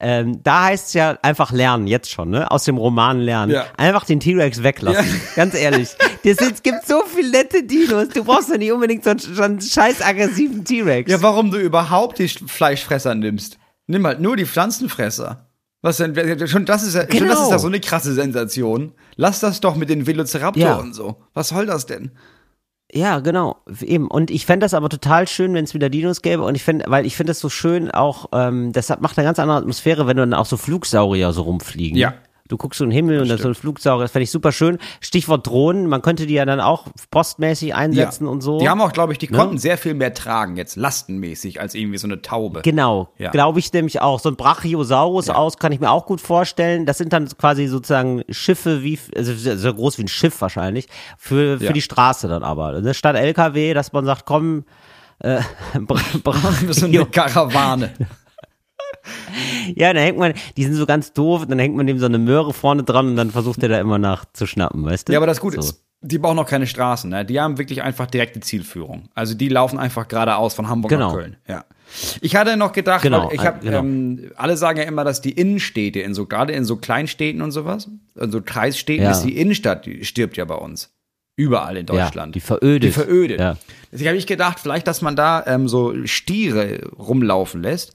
[0.00, 2.50] Ähm, da heißt es ja einfach lernen, jetzt schon, ne?
[2.50, 3.52] Aus dem Roman lernen.
[3.52, 3.66] Ja.
[3.76, 5.04] Einfach den T-Rex weglassen.
[5.06, 5.20] Ja.
[5.36, 5.90] Ganz ehrlich.
[6.24, 8.08] Das es gibt so viele nette Dinos.
[8.08, 11.10] Du brauchst doch nicht unbedingt so einen, so einen scheiß aggressiven T-Rex.
[11.10, 13.58] Ja, warum du überhaupt die Fleischfresser nimmst?
[13.86, 15.48] Nimm halt nur die Pflanzenfresser.
[15.82, 16.14] Was denn?
[16.48, 17.42] Schon das ist ja, schon das Genau.
[17.44, 18.92] ist ja so eine krasse Sensation.
[19.16, 20.84] Lass das doch mit den Velociraptor Ja.
[20.92, 21.22] so.
[21.34, 22.12] Was soll das denn?
[22.92, 24.08] Ja, genau, eben.
[24.08, 26.44] Und ich fände das aber total schön, wenn es wieder Dinos gäbe.
[26.44, 29.38] Und ich finde, weil ich finde das so schön auch, ähm, deshalb macht eine ganz
[29.38, 31.98] andere Atmosphäre, wenn dann auch so Flugsaurier so rumfliegen.
[31.98, 32.14] Ja.
[32.46, 34.52] Du guckst so in den Himmel und da so ein Flugsaurier, das fände ich super
[34.52, 34.76] schön.
[35.00, 38.58] Stichwort Drohnen, man könnte die ja dann auch postmäßig einsetzen und so.
[38.58, 39.38] Die haben auch, glaube ich, die Ne?
[39.38, 42.60] konnten sehr viel mehr tragen, jetzt lastenmäßig, als irgendwie so eine Taube.
[42.60, 43.30] Genau, Ja.
[43.30, 44.20] glaube ich nämlich auch.
[44.20, 46.84] So ein Brachiosaurus aus kann ich mir auch gut vorstellen.
[46.84, 51.56] Das sind dann quasi sozusagen Schiffe wie, also so groß wie ein Schiff wahrscheinlich, für,
[51.60, 51.72] für Ja.
[51.72, 52.78] die Straße dann aber.
[52.82, 52.92] Ne?
[52.92, 54.64] Statt LKW, dass man sagt, komm,
[55.20, 55.40] äh,
[55.80, 56.34] Bra Bra
[56.72, 57.94] so eine Karawane.
[59.76, 62.18] Ja, dann hängt man, die sind so ganz doof, dann hängt man dem so eine
[62.18, 65.12] Möhre vorne dran und dann versucht er da immer nach zu schnappen, weißt du?
[65.12, 65.68] Ja, aber das Gute so.
[65.68, 67.24] ist, Die bauen noch keine Straßen, ne?
[67.24, 69.08] Die haben wirklich einfach direkte Zielführung.
[69.14, 71.08] Also die laufen einfach geradeaus von Hamburg Genau.
[71.08, 71.36] nach Köln.
[71.48, 71.64] Ja.
[72.20, 73.78] Ich hatte noch gedacht, Genau, ich habe, genau.
[73.78, 77.52] ähm, alle sagen ja immer, dass die Innenstädte in so gerade in so Kleinstädten und
[77.52, 77.88] sowas,
[78.20, 79.10] in so Kreisstädten Ja.
[79.12, 80.90] ist die Innenstadt, die stirbt ja bei uns.
[81.36, 82.28] Überall in Deutschland.
[82.28, 82.82] Ja, die verödet.
[82.90, 83.40] Die verödet.
[83.40, 83.56] Ja.
[83.90, 87.92] Deswegen habe ich gedacht, vielleicht, dass man da ähm, so Stiere rumlaufen lässt,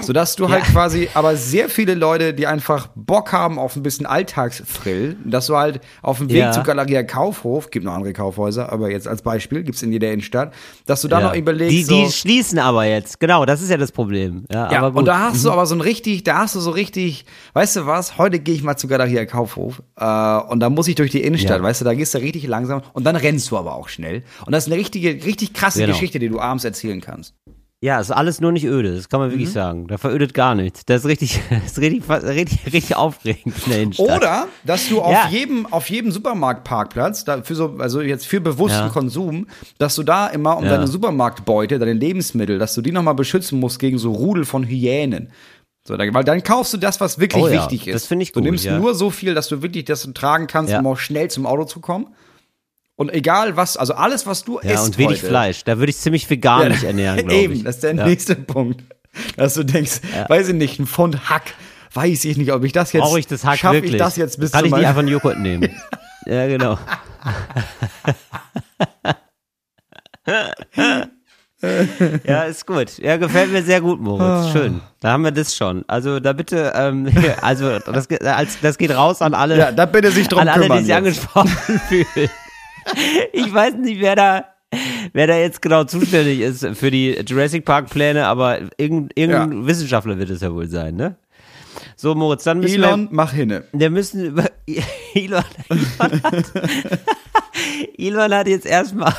[0.00, 0.70] sodass du halt Ja.
[0.70, 5.56] quasi, aber sehr viele Leute, die einfach Bock haben auf ein bisschen Alltagsthrill, dass du
[5.56, 6.52] halt auf dem Weg Ja.
[6.52, 10.52] zu Galeria Kaufhof, gibt noch andere Kaufhäuser, aber jetzt als Beispiel, gibt's in jeder Innenstadt,
[10.86, 11.28] dass du da ja.
[11.28, 13.20] noch überlegst, die, so, die schließen aber jetzt.
[13.20, 14.44] Genau, das ist ja das Problem.
[14.52, 14.90] Ja, aber.
[14.90, 14.96] Mhm.
[14.98, 17.24] und da hast du aber so ein richtig, da hast du so richtig,
[17.54, 20.04] weißt du was, heute gehe ich mal zu Galeria Kaufhof äh,
[20.48, 23.04] und da muss ich durch die Innenstadt, weißt du, da gehst du richtig langsam und
[23.04, 24.22] dann rennst du aber auch schnell.
[24.46, 25.92] Und das ist eine richtige, richtig krasse Genau.
[25.92, 27.34] Geschichte, die du abends erzählen kannst.
[27.84, 29.32] Ja, ist alles nur nicht öde, das kann man Mhm.
[29.32, 29.88] wirklich sagen.
[29.88, 30.84] Da verödet gar nichts.
[30.86, 34.16] Das ist richtig, das ist richtig, richtig, richtig aufregend in der Innenstadt.
[34.18, 35.28] Oder, dass du auf Ja.
[35.28, 38.88] jedem, auf jedem Supermarktparkplatz, für so, also jetzt für bewussten Ja.
[38.88, 40.70] Konsum, dass du da immer um Ja.
[40.70, 45.30] deine Supermarktbeute, deine Lebensmittel, dass du die nochmal beschützen musst gegen so Rudel von Hyänen.
[45.84, 47.94] So, weil dann kaufst du das, was wirklich Oh wichtig ist.
[47.94, 48.78] das finde ich Du gut, nimmst ja.
[48.78, 51.80] nur so viel, dass du wirklich das tragen kannst, um auch schnell zum Auto zu
[51.80, 52.06] kommen.
[53.02, 55.64] Und egal was, also alles, was du ja, isst und wenig heute, Fleisch.
[55.64, 57.40] Da würde ich ziemlich veganisch ernähren, glaube ich.
[57.42, 58.06] Eben, das ist der ja.
[58.06, 58.84] nächste Punkt.
[59.36, 61.54] Dass du denkst, weiß ich nicht, ein Pfund Hack,
[61.94, 63.94] weiß ich nicht, ob ich das jetzt, Brauche ich das Hack wirklich?
[63.94, 65.68] ich das jetzt bis Kann ich nicht einfach einen Joghurt nehmen?
[66.26, 66.78] ja, genau.
[72.24, 72.98] ja, ist gut.
[72.98, 74.04] Ja, gefällt mir sehr gut, Ah.
[74.04, 74.52] Moritz.
[74.52, 74.80] Schön.
[75.00, 75.84] Da haben wir das schon.
[75.88, 77.10] Also da bitte, ähm,
[77.40, 78.06] also das,
[78.62, 80.88] das geht raus an alle, Ja, da bitte sich drum an alle, die kümmern sich
[80.88, 80.96] jetzt.
[80.98, 82.30] angesprochen fühlen.
[83.32, 84.44] Ich weiß nicht, wer da,
[85.12, 90.18] wer da jetzt genau zuständig ist für die Jurassic Park Pläne, aber irgendein, irgendein Wissenschaftler
[90.18, 91.16] wird es ja wohl sein, ne?
[92.02, 93.62] So, Moritz, dann müssen Elon, mach hinne.
[93.70, 94.50] wir, wir müssen über
[95.14, 96.52] Elon, Elon hat,
[97.96, 99.14] Elon hat jetzt erstmal,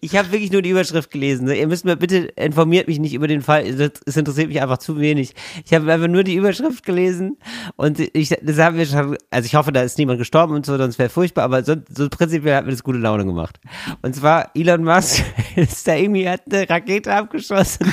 [0.00, 1.46] ich habe wirklich nur die Überschrift gelesen.
[1.46, 1.56] Ne?
[1.56, 4.98] Ihr müsst mir bitte, informiert mich nicht über den Fall, es interessiert mich einfach zu
[4.98, 5.34] wenig.
[5.64, 7.36] Ich habe einfach nur die Überschrift gelesen
[7.76, 10.76] und ich, das haben wir schon, also ich hoffe, da ist niemand gestorben und so,
[10.76, 13.60] sonst wäre furchtbar, aber so, so prinzipiell hat mir das gute Laune gemacht.
[14.02, 15.22] Und zwar, Elon Musk
[15.54, 17.92] ist da irgendwie, hat eine Rakete abgeschossen,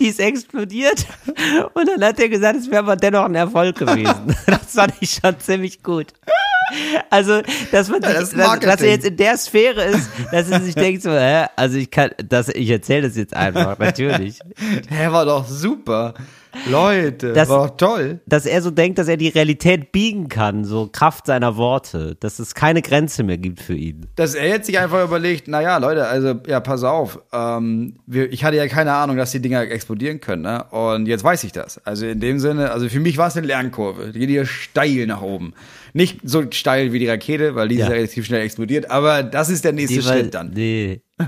[0.00, 1.06] die ist explodiert
[1.74, 4.36] und dann hat er gesagt, es wäre aber dennoch ein Erfolg gewesen.
[4.46, 6.08] Das fand ich schon ziemlich gut.
[7.10, 10.60] Also, dass man sich, das dass, dass er jetzt in der Sphäre ist, dass er
[10.60, 14.38] sich denkt so, hä, also ich kann, das, ich erzähle das jetzt einfach, natürlich.
[14.88, 16.14] Hä, war doch super.
[16.70, 18.20] Leute, Das- war toll.
[18.26, 22.38] Dass er so denkt, dass er die Realität biegen kann, so Kraft seiner Worte, dass
[22.38, 24.06] es keine Grenze mehr gibt für ihn.
[24.16, 28.44] Dass er jetzt sich einfach überlegt, naja, Leute, also, ja, pass auf, ähm, wir, ich
[28.44, 30.64] hatte ja keine Ahnung, dass die Dinger explodieren können, ne?
[30.70, 31.78] Und jetzt weiß ich das.
[31.86, 34.12] Also in dem Sinne, also für mich war es eine Lernkurve.
[34.12, 35.54] Die geht hier steil nach oben.
[35.94, 37.84] Nicht so steil wie die Rakete, weil die Ja.
[37.86, 40.50] ist ja relativ schnell explodiert, aber das ist der nächste Die, weil- Schritt dann.
[40.54, 41.00] Nee.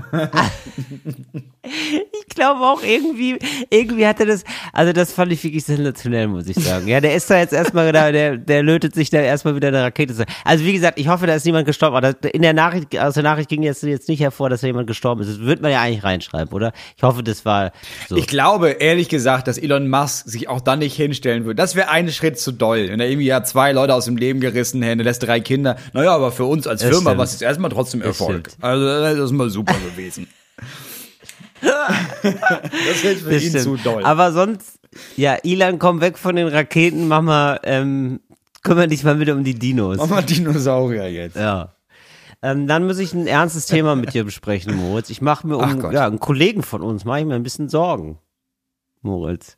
[1.63, 3.37] ich glaube auch irgendwie,
[3.69, 6.87] irgendwie hat er das, also das fand ich wirklich sensationell, muss ich sagen.
[6.87, 9.81] Ja, der ist da jetzt erstmal da, der, der lötet sich da erstmal wieder eine
[9.83, 10.25] Rakete.
[10.43, 11.95] Also wie gesagt, ich hoffe, da ist niemand gestorben.
[11.95, 14.87] Aber in der Nachricht, aus der Nachricht ging jetzt, jetzt nicht hervor, dass da jemand
[14.87, 15.29] gestorben ist.
[15.29, 16.73] Das wird man ja eigentlich reinschreiben, oder?
[16.97, 17.71] Ich hoffe, das war
[18.09, 18.15] so.
[18.17, 21.55] Ich glaube, ehrlich gesagt, dass Elon Musk sich auch dann nicht hinstellen würde.
[21.55, 22.89] Das wäre ein Schritt zu doll.
[22.89, 25.77] Wenn er irgendwie ja zwei Leute aus dem Leben gerissen hätte, lässt drei Kinder.
[25.93, 27.17] Naja, aber für uns als Das Firma stimmt.
[27.19, 28.47] war es jetzt erstmal trotzdem Erfolg.
[28.49, 28.63] stimmt.
[28.63, 30.27] Also das ist mal super gewesen.
[31.61, 33.63] das ist für Das ihn stimmt.
[33.63, 34.03] zu doll.
[34.03, 34.79] Aber sonst,
[35.15, 38.19] ja, Ilan, komm weg von den Raketen, mach mal, ähm,
[38.63, 39.97] kümmere dich mal bitte um die Dinos.
[39.97, 41.35] Mach mal Dinosaurier jetzt.
[41.35, 41.73] Ja.
[42.41, 45.09] Ähm, dann muss ich ein ernstes Thema mit dir besprechen, Moritz.
[45.09, 48.19] Ich mache mir um ja, einen Kollegen von uns, mache ich mir ein bisschen Sorgen,
[49.01, 49.57] Moritz.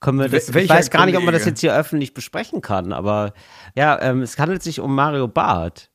[0.00, 1.50] Können wir das, ich weiß gar nicht, ob man das Kollege?
[1.50, 3.32] jetzt hier öffentlich besprechen kann, aber
[3.74, 5.90] ja, ähm, es handelt sich um Mario Barth.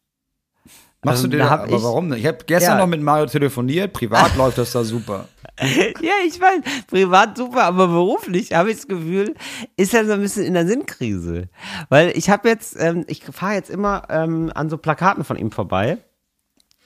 [1.03, 2.19] Machst Ähm, du dir da, hab aber ich- warum nicht?
[2.19, 2.77] Ich habe gestern Ja.
[2.79, 5.27] noch mit Mario telefoniert, privat läuft das da super.
[5.61, 9.35] Ja, ich weiß, privat super, aber beruflich habe ich das Gefühl,
[9.77, 11.49] ist er so ein bisschen in der Sinnkrise.
[11.89, 15.51] Weil ich habe jetzt, ähm, ich fahre jetzt immer ähm, an so Plakaten von ihm
[15.51, 15.97] vorbei,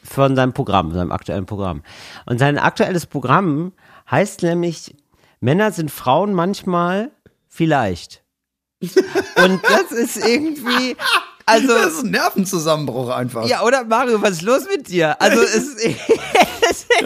[0.03, 1.83] von seinem Programm, seinem aktuellen Programm.
[2.25, 3.71] Und sein aktuelles Programm
[4.11, 4.95] heißt nämlich,
[5.39, 7.11] Männer sind Frauen manchmal
[7.47, 8.23] vielleicht.
[8.81, 10.95] Und das ist irgendwie,
[11.45, 13.47] also, Das ist ein Nervenzusammenbruch einfach.
[13.47, 15.19] ja, oder Mario, was ist los mit dir?
[15.21, 15.95] Also, es ist,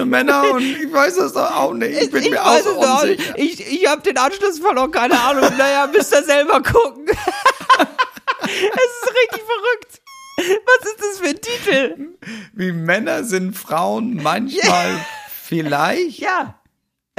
[0.06, 2.02] Männer und ich weiß das doch auch nicht.
[2.02, 3.34] Ich bin mir auch so es auch unsicher.
[3.38, 3.60] nicht.
[3.62, 5.50] Ich, ich habe den Anschluss verloren, keine Ahnung.
[5.58, 7.06] Naja, müsst ihr selber gucken.
[8.42, 10.02] es ist richtig verrückt.
[10.38, 12.08] Was ist das für ein Titel?
[12.54, 15.06] Wie Männer sind Frauen manchmal
[15.44, 16.20] vielleicht.
[16.20, 16.59] Ja.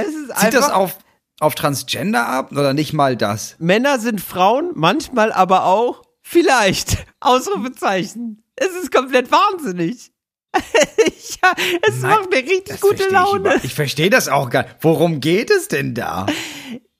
[0.00, 0.98] Es ist Zieht das auf,
[1.40, 3.56] auf Transgender ab oder nicht mal das?
[3.58, 6.98] Männer sind Frauen, manchmal aber auch vielleicht.
[7.20, 8.42] Ausrufezeichen.
[8.56, 10.10] Es ist komplett wahnsinnig.
[10.54, 11.52] ja,
[11.88, 13.38] es Nein, macht mir richtig gute ich Laune.
[13.40, 14.76] über- Ich verstehe das auch gar nicht.
[14.80, 16.26] Worum geht es denn da?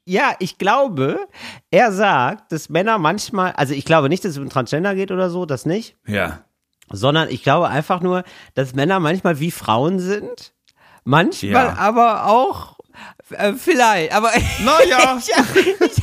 [0.04, 1.20] Ja, ich glaube,
[1.70, 5.30] er sagt, dass Männer manchmal, also ich glaube nicht, dass es um Transgender geht oder
[5.30, 6.44] so, das nicht, Ja.
[6.90, 10.52] sondern ich glaube einfach nur, dass Männer manchmal wie Frauen sind,
[11.04, 11.76] manchmal Ja.
[11.76, 12.78] aber auch
[13.30, 14.30] äh, vielleicht, aber
[14.64, 15.18] Naja.
[15.20, 15.94] ich habe ich, ich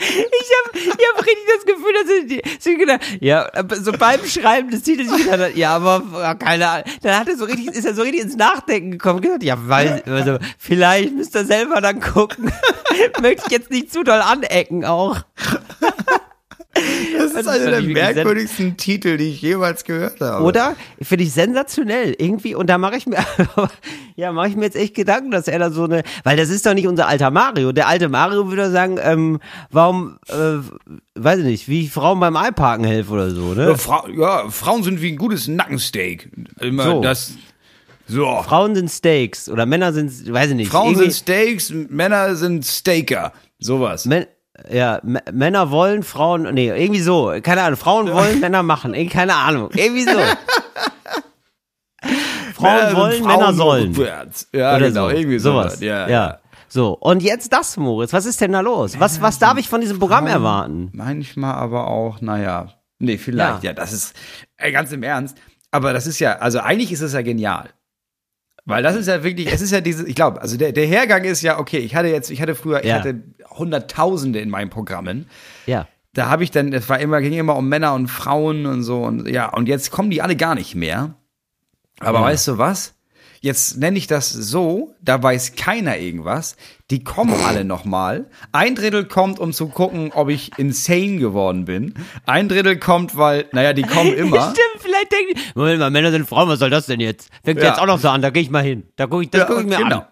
[0.00, 3.48] hab, ich hab richtig das Gefühl, dass sie, die- sie gedacht, ja,
[3.80, 6.84] so beim Schreiben des Titels ich gedacht, ja, aber ja, keine Ahnung.
[7.02, 10.02] Dann hat er so richtig, ist er so richtig ins Nachdenken gekommen, gesagt, ja, weil,
[10.06, 12.52] also, vielleicht müsst ihr selber dann gucken.
[13.22, 15.18] Möchte ich jetzt nicht zu doll anecken auch.
[17.18, 20.44] Das ist einer der merkwürdigsten Titel, die ich jemals gehört habe.
[20.44, 20.76] Oder?
[21.02, 22.14] Finde ich sensationell.
[22.18, 23.18] Irgendwie, und da mache ich mir,
[24.16, 26.64] ja, mache ich mir jetzt echt Gedanken, dass er da so eine, weil das ist
[26.66, 27.72] doch nicht unser alter Mario.
[27.72, 30.58] Der alte Mario würde sagen, ähm, warum, äh,
[31.14, 33.76] weiß ich nicht, wie ich Frauen beim Einparken helfe oder so, Ja, ne?
[33.78, 36.30] Fra ja, Frauen sind wie ein gutes Nackensteak.
[36.60, 37.00] Immer So.
[37.00, 37.32] das.
[38.08, 38.24] So.
[38.44, 40.70] Frauen sind Steaks oder Männer sind, weiß ich nicht.
[40.70, 43.32] Frauen sind Steaks, Männer sind Staker.
[43.58, 44.06] Sowas.
[44.06, 44.26] Män-
[44.70, 49.34] ja, M Männer wollen, Frauen, nee, irgendwie so, keine Ahnung, Frauen wollen, Männer machen, keine
[49.34, 50.18] Ahnung, irgendwie so.
[52.54, 53.94] Frauen Männer wollen, Frauen Männer sollen.
[54.52, 55.08] Ja, Oder genau.
[55.10, 55.16] so.
[55.16, 55.80] Irgendwie sowas.
[55.80, 56.38] Ja, ja.
[56.68, 58.12] So, und jetzt das, Moritz.
[58.12, 58.98] Was ist denn da los?
[58.98, 60.90] Was, was darf ich von diesem Programm erwarten?
[60.92, 62.72] Manchmal aber auch, naja.
[62.98, 63.62] Nee, vielleicht.
[63.62, 63.70] Ja.
[63.70, 64.14] Ja, das ist
[64.56, 65.36] äh, ganz im Ernst.
[65.70, 67.70] Aber das ist ja, also eigentlich ist es ja genial.
[68.66, 71.22] Weil das ist ja wirklich, es ist ja diese, ich glaube, also der, der Hergang
[71.24, 72.96] ist ja, okay, ich hatte jetzt, ich hatte früher, ich Ja.
[72.96, 75.26] hatte Hunderttausende in meinen Programmen.
[75.66, 75.86] Ja.
[76.14, 79.02] Da habe ich dann, es war immer, ging immer um Männer und Frauen und so
[79.04, 81.14] und ja, und jetzt kommen die alle gar nicht mehr.
[82.00, 82.24] Aber Ja.
[82.24, 82.94] weißt du was?
[83.46, 86.56] Jetzt nenne ich das so, da weiß keiner irgendwas.
[86.90, 88.26] Die kommen alle nochmal.
[88.50, 91.94] Ein Drittel kommt, um zu gucken, ob ich insane geworden bin.
[92.26, 94.50] Ein Drittel kommt, weil, naja, die kommen immer.
[94.50, 97.30] Stimmt, vielleicht denken die, Moment mal, Männer sind Frauen, was soll das denn jetzt?
[97.44, 97.68] Fängt Ja.
[97.68, 98.82] jetzt auch noch so an, da gehe ich mal hin.
[98.96, 99.98] Da gucke ich, das Ja, gucke ich mir genau.
[100.00, 100.06] an.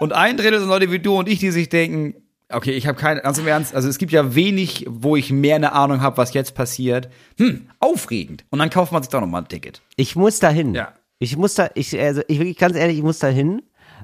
[0.00, 2.14] Und ein Drittel sind Leute wie du und ich, die sich denken,
[2.48, 5.56] okay, ich habe keine, ganz im Ernst, also es gibt ja wenig, wo ich mehr
[5.56, 7.10] eine Ahnung habe, was jetzt passiert.
[7.38, 8.44] Hm, aufregend.
[8.48, 9.82] Und dann kauft man sich doch nochmal ein Ticket.
[9.96, 10.74] Ich muss da hin.
[10.74, 10.94] Ja.
[11.22, 13.62] Ich muss da, ich, also ich wirklich ganz ehrlich, ich muss da hin.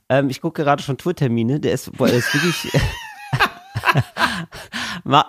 [0.08, 2.72] Ähm, ich gucke gerade schon Tourtermine, der ist, boah, der ist wirklich.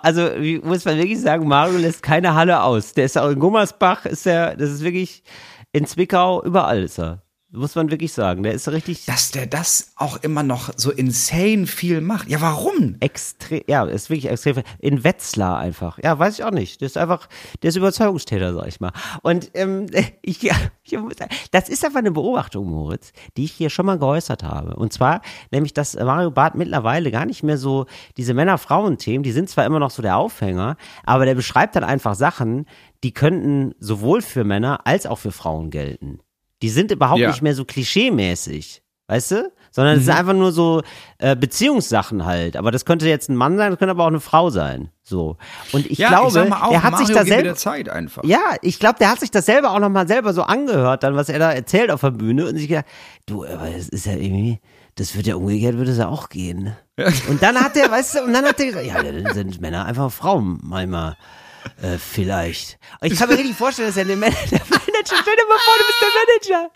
[0.03, 2.93] Also, wie, muss man wirklich sagen, Mario lässt keine Halle aus.
[2.93, 5.23] Der ist auch in Gummersbach, ist er, das ist wirklich
[5.71, 7.21] in Zwickau, überall ist er.
[7.51, 8.43] Muss man wirklich sagen.
[8.43, 12.29] Der ist richtig Dass der das auch immer noch so insane viel macht.
[12.29, 12.97] Ja, warum?
[12.99, 14.61] extrem, ja, ist wirklich extrem.
[14.77, 15.97] In Wetzlar einfach.
[16.03, 16.79] Ja, weiß ich auch nicht.
[16.81, 17.27] Der ist einfach,
[17.63, 18.91] der ist Überzeugungstäter, sag ich mal.
[19.23, 19.87] Und ähm,
[20.21, 20.55] ich, ja,
[21.49, 24.75] das ist einfach eine Beobachtung, Moritz, die ich hier schon mal geäußert habe.
[24.75, 29.49] Und zwar, nämlich, dass Mario Barth mittlerweile gar nicht mehr so diese Männer-Frauen-Themen, die sind
[29.49, 32.67] zwar immer noch so der Aufhänger, aber der beschreibt dann einfach Sachen,
[33.03, 36.19] die könnten sowohl für Männer als auch für Frauen gelten.
[36.61, 37.29] Die sind überhaupt Ja.
[37.29, 38.81] nicht mehr so klischee-mäßig.
[39.07, 39.51] Weißt du?
[39.71, 40.05] Sondern es Mhm.
[40.05, 40.83] sind einfach nur so
[41.17, 42.55] äh, Beziehungssachen halt.
[42.55, 44.89] Aber das könnte jetzt ein Mann sein, das könnte aber auch eine Frau sein.
[45.03, 45.37] So.
[45.71, 47.43] Und ich ja, glaube, ich auch, er hat Mario sich da gibt mir selber.
[47.49, 48.23] der Zeit einfach.
[48.23, 51.29] Ja, ich glaube, der hat sich das selber auch nochmal selber so angehört, dann, was
[51.29, 52.85] er da erzählt auf der Bühne und sich gedacht,
[53.25, 54.59] du, aber das ist ja irgendwie,
[54.95, 56.75] das wird ja umgekehrt, würde es ja auch gehen.
[57.29, 59.85] Und dann hat er, weißt du, und dann hat er gesagt, ja, dann sind Männer
[59.85, 61.15] einfach Frauen manchmal.
[61.81, 62.79] Äh, vielleicht.
[63.01, 64.59] Ich kann mir richtig vorstellen, dass er den Man der
[64.99, 66.71] Manager, stell dir mal vor, du bist der Manager.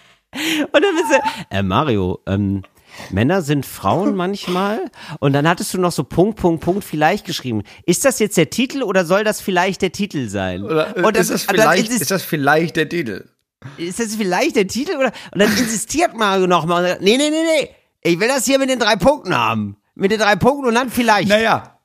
[0.74, 2.64] Und dann bist du, äh, Mario, ähm,
[3.12, 4.80] Männer sind Frauen manchmal.
[5.20, 7.64] Und dann hattest du noch so Punkt, Punkt, Punkt vielleicht geschrieben.
[7.86, 10.64] Ist das jetzt der Titel oder soll das vielleicht der Titel sein?
[10.64, 13.30] Oder, äh, und ist, das dann vielleicht, insist- ist das vielleicht der Titel?
[13.78, 15.12] ist das vielleicht der Titel oder?
[15.32, 17.70] Und dann insistiert Mario nochmal nee, nee, nee, nee.
[18.02, 19.78] Ich will das hier mit den drei Punkten haben.
[19.96, 21.30] Mit den drei Punkten und dann vielleicht.
[21.30, 21.80] Naja.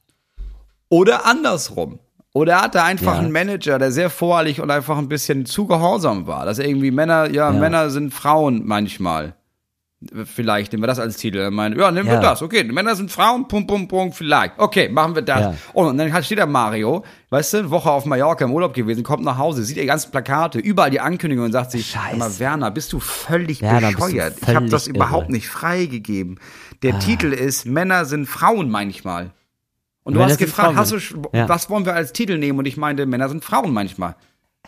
[0.88, 2.00] Oder andersrum.
[2.38, 3.18] Oder er hatte einfach Ja.
[3.20, 6.44] einen Manager, der sehr voreilig und einfach ein bisschen zu gehorsam war.
[6.46, 9.34] Dass er irgendwie Männer, ja, Männer sind Frauen manchmal.
[10.24, 11.38] Vielleicht nehmen wir das als Titel.
[11.38, 12.14] Er meinte, ja, nehmen Ja.
[12.14, 12.40] wir das.
[12.40, 14.52] Okay, Männer sind Frauen, Punkt, Punkt, Punkt, vielleicht.
[14.56, 15.40] Okay, machen wir das.
[15.40, 15.54] Ja.
[15.72, 19.38] Und dann steht da Mario, weißt du, Woche auf Mallorca im Urlaub gewesen, kommt nach
[19.38, 22.10] Hause, sieht die ganzen Plakate, überall die Ankündigungen und sagt sich, Scheiße.
[22.10, 24.34] "Sag mal, Werner, bist du völlig Werner, bist du bescheuert?
[24.40, 25.32] ich habe völlig das überhaupt irre.
[25.32, 26.38] nicht freigegeben.
[26.84, 29.32] Der Titel ist Männer sind Frauen manchmal.
[30.08, 30.98] Und du Männer hast gefragt, hast du,
[31.34, 31.48] Ja.
[31.50, 32.58] was wollen wir als Titel nehmen?
[32.58, 34.16] Und ich meinte, Männer sind Frauen manchmal.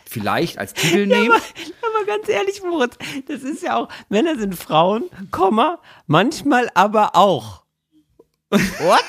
[0.07, 1.31] Vielleicht als Titel nehmen?
[1.31, 2.95] Aber, aber ganz ehrlich, Moritz,
[3.27, 7.63] das ist ja auch, Männer sind Frauen, Komma, manchmal aber auch.
[8.51, 9.03] What?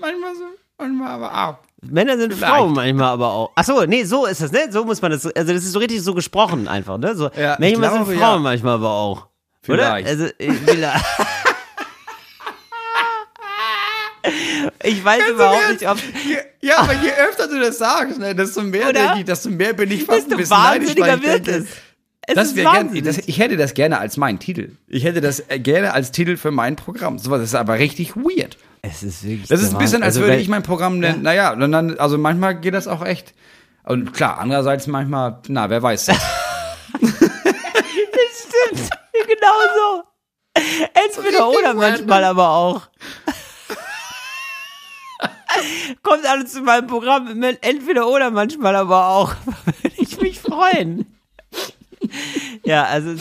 [0.00, 0.44] manchmal so,
[0.78, 1.58] manchmal aber auch.
[1.88, 2.52] Männer sind Vielleicht.
[2.52, 3.52] Frauen manchmal aber auch.
[3.54, 4.66] Ach so, nee, so ist das, ne?
[4.70, 7.14] So muss man das, also das ist so richtig so gesprochen einfach, ne?
[7.14, 8.38] So, Ja, ich manchmal glaube, sind Frauen ja.
[8.40, 9.26] manchmal aber auch.
[9.62, 10.08] Vielleicht.
[10.08, 10.10] Oder?
[10.10, 11.04] Also, äh, vielleicht.
[14.82, 15.98] Ich weiß Ganz überhaupt nicht, ob.
[15.98, 19.90] Je, ja, aber je öfter du das sagst, ne, desto mehr ich, desto mehr bin
[19.90, 21.66] ich fast ein Desto bisschen neidisch, weil wahnsinniger ich wird denke, es.
[22.28, 24.72] Es Das ist wär gern, das, ich hätte das gerne als meinen Titel.
[24.88, 27.18] Ich hätte das äh, gerne als Titel für mein Programm.
[27.20, 28.58] So, das ist aber richtig weird.
[28.82, 31.22] es ist wirklich Das ist ein bisschen, als Also, würde ich mein Programm nennen.
[31.22, 33.32] Naja, und dann, also manchmal geht das auch echt.
[33.84, 36.16] Und klar, andererseits manchmal, na, wer weiß das.
[36.98, 40.02] Stimmt, genau so.
[40.94, 42.88] Entweder oder manchmal aber auch.
[46.02, 49.34] Kommt alles zu meinem Programm entweder oder manchmal aber auch.
[49.82, 51.06] Würde ich mich freuen.
[52.64, 53.14] Ja, also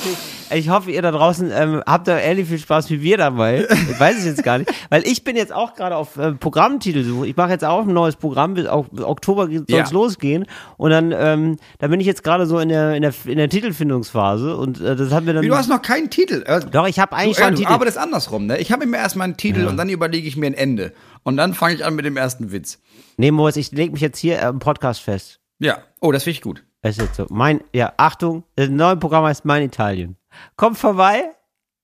[0.53, 3.65] ich hoffe, ihr da draußen ähm, habt da ähnlich viel Spaß wie wir dabei.
[3.69, 7.27] Ich weiß es jetzt gar nicht, weil ich bin jetzt auch gerade auf äh, Programmtitelsuche.
[7.27, 9.85] Ich mache jetzt auch ein neues Programm, bis auch bis Oktober soll es Ja.
[9.91, 10.45] losgehen
[10.77, 13.49] und dann ähm, da bin ich jetzt gerade so in der in der in der
[13.49, 16.43] Titelfindungsphase und äh, das hat mir dann Wie, du hast noch keinen Titel.
[16.45, 17.71] Äh, Doch, ich habe eigentlich du, schon äh, einen Titel.
[17.71, 18.57] arbeitest andersrum, ne?
[18.59, 20.91] Ich habe immer erstmal einen Titel und dann überlege ich mir ein Ende.
[21.25, 22.79] Und dann fange ich an mit dem ersten Witz.
[23.17, 25.41] Nee, Moritz, ich leg mich jetzt hier äh, im Podcast fest.
[25.59, 25.79] Ja.
[25.99, 26.63] Oh, das finde ich gut.
[26.81, 27.25] Es ist jetzt so.
[27.29, 30.15] Mein, ja, Achtung, das neue Programm heißt Mein Italien.
[30.55, 31.23] Kommt vorbei,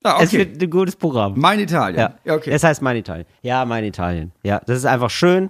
[0.04, 0.38] Ah, es okay.
[0.40, 1.34] wird ein gutes Programm.
[1.38, 2.00] Mein Italien.
[2.00, 2.50] Ja, Ja, okay.
[2.52, 3.26] Das heißt Mein Italien.
[3.42, 4.32] Ja, Mein Italien.
[4.44, 5.50] Ja, das ist einfach schön.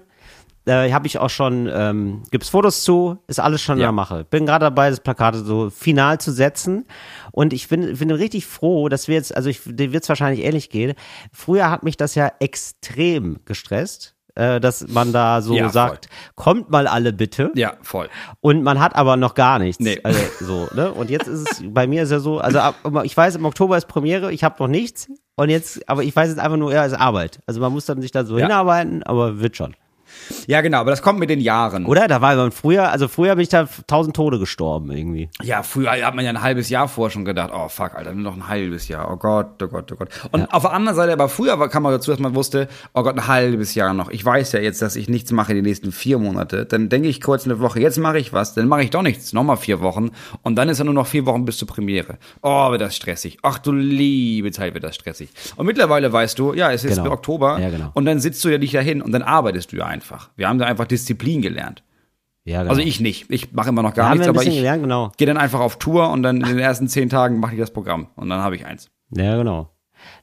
[0.71, 3.88] Äh, habe ich auch schon, ähm, gibt's Fotos zu, ist alles schon in Ja.
[3.88, 4.23] der Mache.
[4.23, 6.86] Bin gerade dabei, das Plakat so final zu setzen.
[7.31, 10.69] Und ich bin, bin richtig froh, dass wir jetzt, also ich, dir wird's wahrscheinlich ähnlich
[10.69, 10.93] gehen.
[11.34, 15.71] Früher hat mich das ja extrem gestresst, äh, dass man da so Ja, voll.
[15.73, 17.51] sagt, kommt mal alle bitte.
[17.55, 18.07] ja, voll.
[18.39, 19.84] Und man hat aber noch gar nichts.
[19.84, 19.99] Nee.
[20.03, 20.91] Also, so, ne?
[20.93, 23.77] Und jetzt ist es, bei mir ist ja so, also ab, ich weiß, im Oktober
[23.77, 25.10] ist Premiere, ich habe noch nichts.
[25.36, 27.39] Und jetzt, aber ich weiß jetzt einfach nur, ja, ist Arbeit.
[27.45, 28.45] Also man muss dann sich da so Ja.
[28.45, 29.75] hinarbeiten, aber wird schon.
[30.47, 31.85] Ja, genau, aber das kommt mit den Jahren.
[31.85, 32.07] Oder?
[32.07, 35.29] Da war man früher, also früher bin ich da tausend Tode gestorben irgendwie.
[35.41, 38.23] Ja, früher hat man ja ein halbes Jahr vorher schon gedacht, oh fuck, Alter, nur
[38.23, 39.11] noch ein halbes Jahr.
[39.11, 40.09] Oh Gott, oh Gott, oh Gott.
[40.31, 43.03] Und auf der anderen Seite, aber früher war- kam man dazu, dass man wusste, oh
[43.03, 44.09] Gott, ein halbes Jahr noch.
[44.09, 46.65] Ich weiß ja jetzt, dass ich nichts mache die nächsten vier Monate.
[46.65, 49.33] Dann denke ich kurz eine Woche, jetzt mache ich was, dann mache ich doch nichts,
[49.33, 50.11] nochmal vier Wochen.
[50.43, 52.17] Und dann ist ja nur noch vier Wochen bis zur Premiere.
[52.41, 53.37] Oh, wird das stressig.
[53.43, 55.29] Ach du liebe Zeit, wird das stressig.
[55.55, 57.11] Und mittlerweile weißt du, ja, es ist Genau.
[57.11, 57.59] Oktober.
[57.59, 57.89] Ja, genau.
[57.93, 60.20] Und dann sitzt du ja nicht dahin und dann arbeitest du ja einfach.
[60.36, 61.84] Wir haben da einfach Disziplin gelernt.
[62.43, 62.71] Ja, genau.
[62.71, 63.29] Also ich nicht.
[63.29, 65.12] Ich mache immer noch da gar haben nichts, aber ich gelernt, genau.
[65.17, 67.71] gehe dann einfach auf Tour und dann in den ersten zehn Tagen mache ich das
[67.71, 68.89] Programm und dann habe ich eins.
[69.15, 69.69] Ja, genau.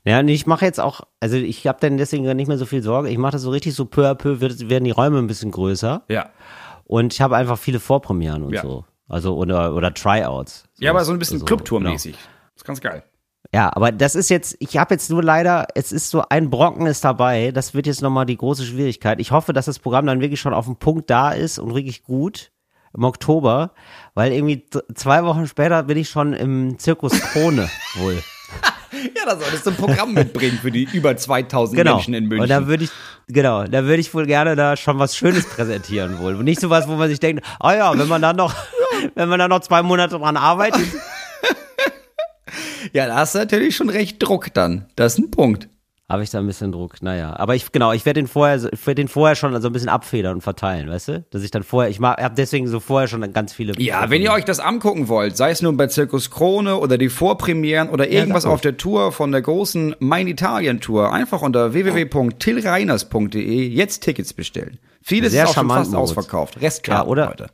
[0.05, 2.83] Ja, und ich mache jetzt auch, also ich habe dann deswegen nicht mehr so viel
[2.83, 3.09] Sorge.
[3.11, 5.53] Ich mache das so richtig so peu à peu, wird, werden die Räume ein bisschen
[5.53, 6.03] größer.
[6.09, 6.31] Ja.
[6.85, 8.63] Und ich habe einfach viele Vorpremieren und Ja.
[8.63, 8.85] so.
[9.09, 10.65] Also, oder, oder Tryouts.
[10.79, 12.13] Ja, aber so ein bisschen Also, Clubtour-mäßig.
[12.15, 13.05] Das ist ganz geil.
[13.55, 16.87] Ja, aber das ist jetzt, ich habe jetzt nur leider, es ist so ein Brocken
[16.87, 19.21] ist dabei, das wird jetzt nochmal die große Schwierigkeit.
[19.21, 22.03] Ich hoffe, dass das Programm dann wirklich schon auf dem Punkt da ist und wirklich
[22.05, 22.51] gut
[22.95, 23.73] im Oktober,
[24.15, 28.23] weil irgendwie zwei Wochen später bin ich schon im Zirkus Krone wohl.
[28.93, 31.95] Ja, da solltest du ein Programm mitbringen für die über 2000 Genau.
[31.97, 32.43] Menschen in München.
[32.43, 32.91] Und da würde ich,
[33.29, 36.35] genau, da würde ich wohl gerne da schon was Schönes präsentieren wohl.
[36.35, 38.55] Und nicht sowas, wo man sich denkt, ah ja, wenn man dann noch,
[39.15, 40.87] wenn man dann noch zwei Monate dran arbeitet,
[42.93, 44.87] ja, da hast du natürlich schon recht Druck dann.
[44.97, 45.69] Das ist ein Punkt.
[46.11, 47.03] habe ich da ein bisschen Druck.
[47.03, 49.73] Naja, aber ich genau, ich werde den vorher, ich werde den vorher schon so ein
[49.75, 53.09] bisschen abfedern und verteilen, weißt du, dass ich dann vorher, ich habe deswegen so vorher
[53.09, 53.75] schon ganz viele.
[53.79, 57.11] Ja, wenn ihr euch das angucken wollt, sei es nun bei Zirkus Krone oder die
[57.11, 61.75] Vorpremieren oder irgendwas sag auf der Tour von der großen Mein Italien Tour, einfach unter
[61.75, 64.79] www.tillreiners.de jetzt Tickets bestellen.
[65.03, 66.11] Vieles Sehr ist auch schon fast Moritz.
[66.11, 66.61] ausverkauft.
[66.61, 67.47] Restkarten Ja, oder- heute.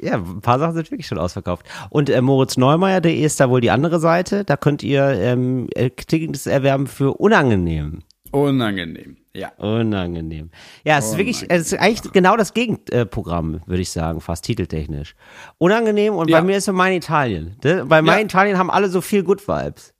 [0.00, 1.64] Ja, ein paar Sachen sind wirklich schon ausverkauft.
[1.90, 4.44] Und äh, moritzneumeier.de ist da wohl die andere Seite.
[4.44, 8.00] Da könnt ihr ähm, äh, Tickets erwerben für unangenehm.
[8.30, 9.16] Unangenehm.
[9.34, 9.52] Ja.
[9.56, 10.50] Unangenehm.
[10.84, 15.14] Ja, es ist wirklich, es ist eigentlich genau das Gegenprogramm, würde ich sagen, fast titeltechnisch.
[15.58, 16.40] Unangenehm und Ja.
[16.40, 17.56] bei mir ist so mein Italien.
[17.64, 17.84] Ne?
[17.86, 18.24] Bei mein Ja.
[18.24, 19.94] Italien haben alle so viel Good Vibes.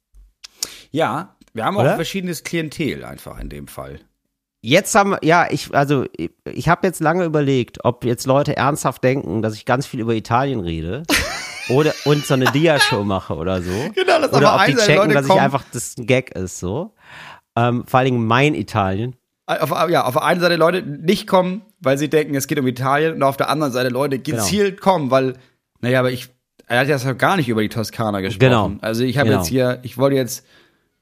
[0.90, 1.92] Ja, wir haben Oder?
[1.92, 4.00] auch verschiedenes Klientel einfach in dem Fall.
[4.60, 9.04] Jetzt haben, ja, ich, also, ich, ich habe jetzt lange überlegt, ob jetzt Leute ernsthaft
[9.04, 11.04] denken, dass ich ganz viel über Italien rede.
[11.68, 13.70] oder, und so eine Dia-Show mache oder so.
[13.94, 16.30] Genau, dass Oder aber ob die checken, Leute dass ich kommen- einfach, das ein Gag
[16.34, 16.94] ist, so.
[17.56, 19.14] Ähm, vor allen Dingen mein Italien.
[19.46, 22.66] Auf, ja, auf der einen Seite Leute nicht kommen, weil sie denken, es geht um
[22.66, 24.38] Italien, und auf der anderen Seite Leute Genau.
[24.38, 25.34] gezielt kommen, weil,
[25.80, 26.28] naja, aber ich,
[26.66, 28.40] er hat ja gar nicht über die Toskana gesprochen.
[28.40, 28.72] Genau.
[28.82, 29.40] Also ich habe Genau.
[29.40, 30.44] jetzt hier, ich wollte jetzt,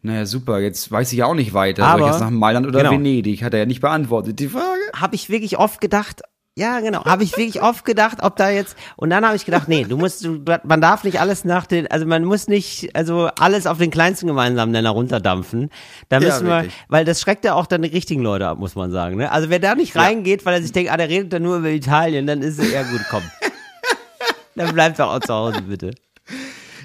[0.06, 1.82] naja, super, jetzt weiß ich ja auch nicht weiter.
[1.88, 2.92] Soll ich Aber- jetzt nach Mailand oder genau.
[2.92, 3.42] Venedig?
[3.42, 4.80] Hat er ja nicht beantwortet, die Frage.
[4.94, 6.22] habe ich wirklich oft gedacht,
[6.59, 9.68] ja, genau, habe ich wirklich oft gedacht, ob da jetzt, und dann habe ich gedacht,
[9.68, 13.28] nee, du musst, du, man darf nicht alles nach den, also man muss nicht, also
[13.38, 15.68] alles auf den kleinsten gemeinsamen Nenner runterdampfen.
[16.09, 16.72] Da Ja, müssen wir, wirklich.
[16.88, 19.30] weil das schreckt ja auch dann die richtigen Leute ab, muss man sagen, ne?
[19.30, 21.68] Also wer da nicht reingeht, weil er sich denkt, ah, der redet dann nur über
[21.68, 23.22] Italien, dann ist es eher gut, komm.
[24.54, 25.90] dann bleibt doch auch zu Hause, bitte.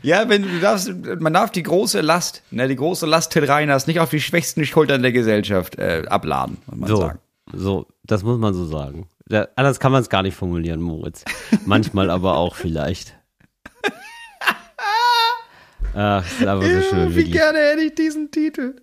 [0.04, 3.86] Ja, wenn du darfst, man darf die große Last, ne, die große Last Till Reiners
[3.88, 6.95] nicht auf die schwächsten Schultern der Gesellschaft äh, abladen, muss man So.
[6.97, 7.20] sagen.
[7.54, 9.08] So, das muss man so sagen.
[9.28, 11.24] Da, anders kann man es gar nicht formulieren, Moritz.
[11.66, 13.16] Manchmal aber auch vielleicht.
[15.93, 17.10] Ach, ist einfach so schön.
[17.12, 17.32] Wie wirklich.
[17.34, 18.76] gerne hätte ich diesen Titel.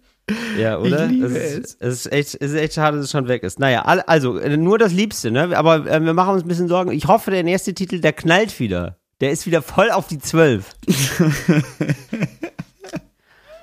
[0.58, 1.06] Ja, oder?
[1.06, 2.06] Ich liebe es, ist, es.
[2.06, 3.58] ist echt, es ist echt schade, dass es schon weg ist.
[3.58, 5.56] Naja, also nur das Liebste, ne?
[5.56, 6.92] Aber äh, wir machen uns ein bisschen Sorgen.
[6.92, 8.97] Ich hoffe, der nächste Titel, der knallt wieder.
[9.20, 10.74] Der ist wieder voll auf die Zwölf.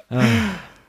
[0.07, 0.21] Ah,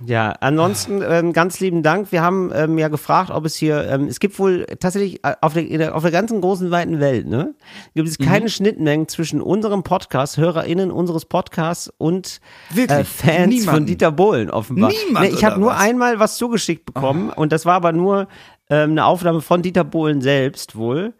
[0.04, 2.12] ja, ansonsten ähm, ganz lieben Dank.
[2.12, 5.54] Wir haben ähm, ja gefragt, ob es hier, ähm, es gibt wohl tatsächlich äh, auf
[5.54, 7.54] der, in der, auf der ganzen großen weiten Welt, ne,
[7.94, 12.40] gibt es keine Schnittmengen zwischen unserem Podcast, HörerInnen unseres Podcasts und
[12.74, 12.90] Wirklich?
[12.98, 13.86] äh, Fans von Niemanden?
[13.86, 14.92] Dieter Bohlen offenbar.
[15.06, 15.80] Niemand, Nee, ich habe nur was?
[15.80, 18.28] einmal was zugeschickt bekommen und das war aber nur
[18.68, 21.14] ähm, eine Aufnahme von Dieter Bohlen selbst wohl.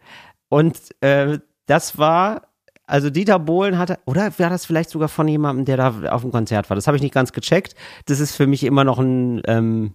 [0.49, 2.43] Und äh, das war,
[2.87, 6.31] also Dieter Bohlen hatte, oder war das vielleicht sogar von jemandem, der da auf dem
[6.31, 6.75] Konzert war?
[6.75, 7.75] Das habe ich nicht ganz gecheckt.
[8.05, 9.93] Das ist für mich immer noch ein, ähm,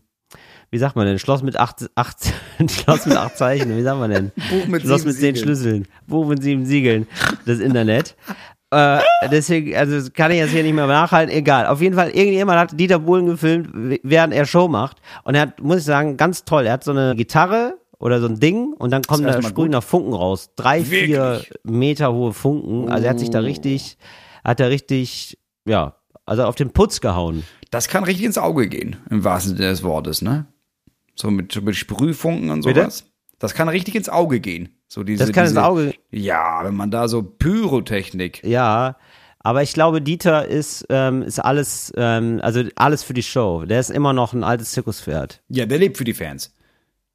[0.71, 2.19] wie sagt man denn, Schloss mit acht, acht
[2.71, 4.33] Schloss mit acht Zeichen, wie sagt man denn?
[4.51, 5.35] Buch mit Schloss mit zehn.
[5.35, 7.07] Schlüsseln, Buch mit sieben Siegeln,
[7.47, 8.15] das Internet.
[8.75, 11.67] Äh, deswegen, also das kann ich jetzt hier nicht mehr nachhalten, egal.
[11.67, 13.69] Auf jeden Fall, irgendjemand hat Dieter Bohlen gefilmt,
[14.03, 14.97] während er Show macht.
[15.25, 16.65] Und er hat, muss ich sagen, ganz toll.
[16.65, 19.81] Er hat so eine Gitarre oder so ein Ding und dann kommen da sprühen da
[19.81, 20.51] Funken raus.
[20.57, 21.53] Drei, vier Wirklich?
[21.63, 22.89] Meter hohe Funken.
[22.91, 23.97] Also er hat sich da richtig,
[24.43, 25.95] hat er richtig, ja,
[26.27, 27.45] also auf den Putz gehauen.
[27.71, 30.47] Das kann richtig ins Auge gehen, im wahrsten Sinne des Wortes, ne?
[31.15, 32.81] So mit, mit Sprühfunken und Bitte?
[32.81, 33.05] sowas.
[33.39, 34.71] Das kann richtig ins Auge gehen.
[34.89, 38.43] So diese, Das kann ins diese, Auge, Ja, wenn man da so Pyrotechnik.
[38.45, 38.97] Ja,
[39.39, 43.65] aber ich glaube, Dieter ist, ähm, ist alles, ähm, also alles für die Show.
[43.65, 45.41] Der ist immer noch ein altes Zirkuspferd.
[45.49, 46.53] Ja, der lebt für die Fans.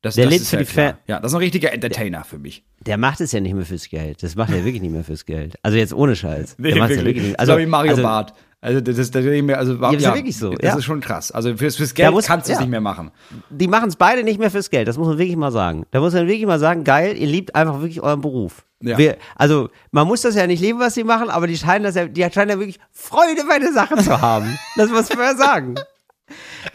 [0.08, 0.86] Das, Der das lebt ist für ja die klar.
[0.88, 2.64] Fan- Ja, das ist ein richtiger Entertainer für mich.
[2.86, 4.24] Der macht es ja nicht mehr fürs Geld.
[4.24, 5.56] Das macht er wirklich nicht mehr fürs Geld.
[5.64, 6.56] Also jetzt ohne Scheiß.
[6.58, 7.40] Der macht's ja wirklich nicht.
[7.40, 8.34] Also, so wie Mario also, Barth.
[8.60, 10.78] Also das ist, das ist mir, also ist ja wirklich so, Das ja.
[10.78, 11.32] ist schon krass.
[11.32, 12.62] Also fürs, fürs Geld muss- kannst du es ja.
[12.62, 13.12] nicht mehr machen.
[13.52, 14.88] Die machen es beide nicht mehr fürs Geld.
[14.88, 15.86] Das muss man wirklich mal sagen.
[15.92, 18.66] Da muss man wirklich mal sagen, geil, ihr liebt einfach wirklich euren Beruf.
[18.82, 18.98] Ja.
[18.98, 21.96] Wir, also man muss das ja nicht lieben, was sie machen, aber die scheinen das
[21.96, 24.58] ja, die scheinen ja wirklich Freude bei der Sache zu haben.
[24.76, 25.76] Das muss man ja sagen.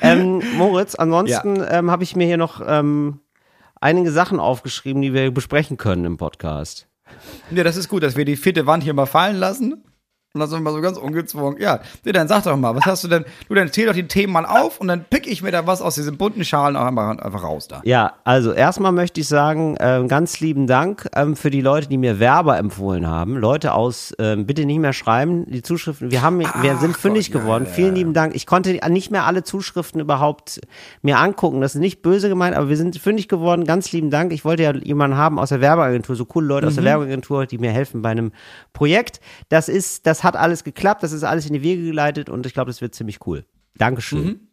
[0.01, 3.21] Ähm, Moritz, ansonsten ähm, habe ich mir hier noch ähm,
[3.83, 6.89] einige Sachen aufgeschrieben, die wir besprechen können im Podcast.
[7.51, 9.85] Ja, das ist gut, dass wir die vierte Wand hier mal fallen lassen.
[10.35, 11.61] Und das sind wir mal so ganz ungezwungen.
[11.61, 13.27] Ja, nee, dann sag doch mal, was hast du denn?
[13.51, 15.83] Du, dann zähl doch die Themen mal auf und dann pick ich mir da was
[15.83, 17.83] aus diesen bunten Schalen auch einfach, einfach raus da.
[17.85, 21.99] Ja, also erstmal möchte ich sagen, ähm, ganz lieben Dank ähm, für die Leute, die
[21.99, 23.37] mir Werber empfohlen haben.
[23.37, 26.11] Leute aus, ähm, bitte nicht mehr schreiben, die Zuschriften.
[26.11, 27.65] Wir haben, wir sind fündig Gott, ja, geworden.
[27.67, 28.35] ja, Vielen lieben Dank.
[28.35, 30.63] Ich konnte nicht mehr alle Zuschriften überhaupt
[31.03, 31.61] mir angucken.
[31.61, 33.65] Das ist nicht böse gemeint, aber wir sind fündig geworden.
[33.65, 34.33] Ganz lieben Dank.
[34.33, 37.59] Ich wollte ja jemanden haben aus der Werbeagentur, so coole Leute aus der Werbeagentur, die
[37.59, 38.33] mir helfen bei einem
[38.73, 39.21] Projekt.
[39.51, 41.03] Das ist, das hat alles geklappt.
[41.03, 43.45] Das ist alles in die Wege geleitet und ich glaube, das wird ziemlich cool.
[43.77, 44.49] Dankeschön.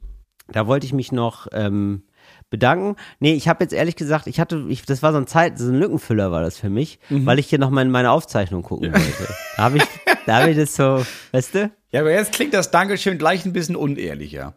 [0.48, 2.04] Da wollte ich mich noch ähm,
[2.50, 2.96] bedanken.
[3.20, 5.70] Nee, ich habe jetzt ehrlich gesagt, ich hatte, ich, das war so ein Zeit, so
[5.70, 8.92] ein Lückenfüller war das für mich, weil ich hier noch mal in meine Aufzeichnung gucken
[8.94, 9.34] wollte.
[9.58, 9.84] Da habe ich,
[10.26, 11.72] da habe ich das so, weißt du?
[11.92, 14.56] Ja, aber jetzt klingt das Dankeschön gleich ein bisschen unehrlicher.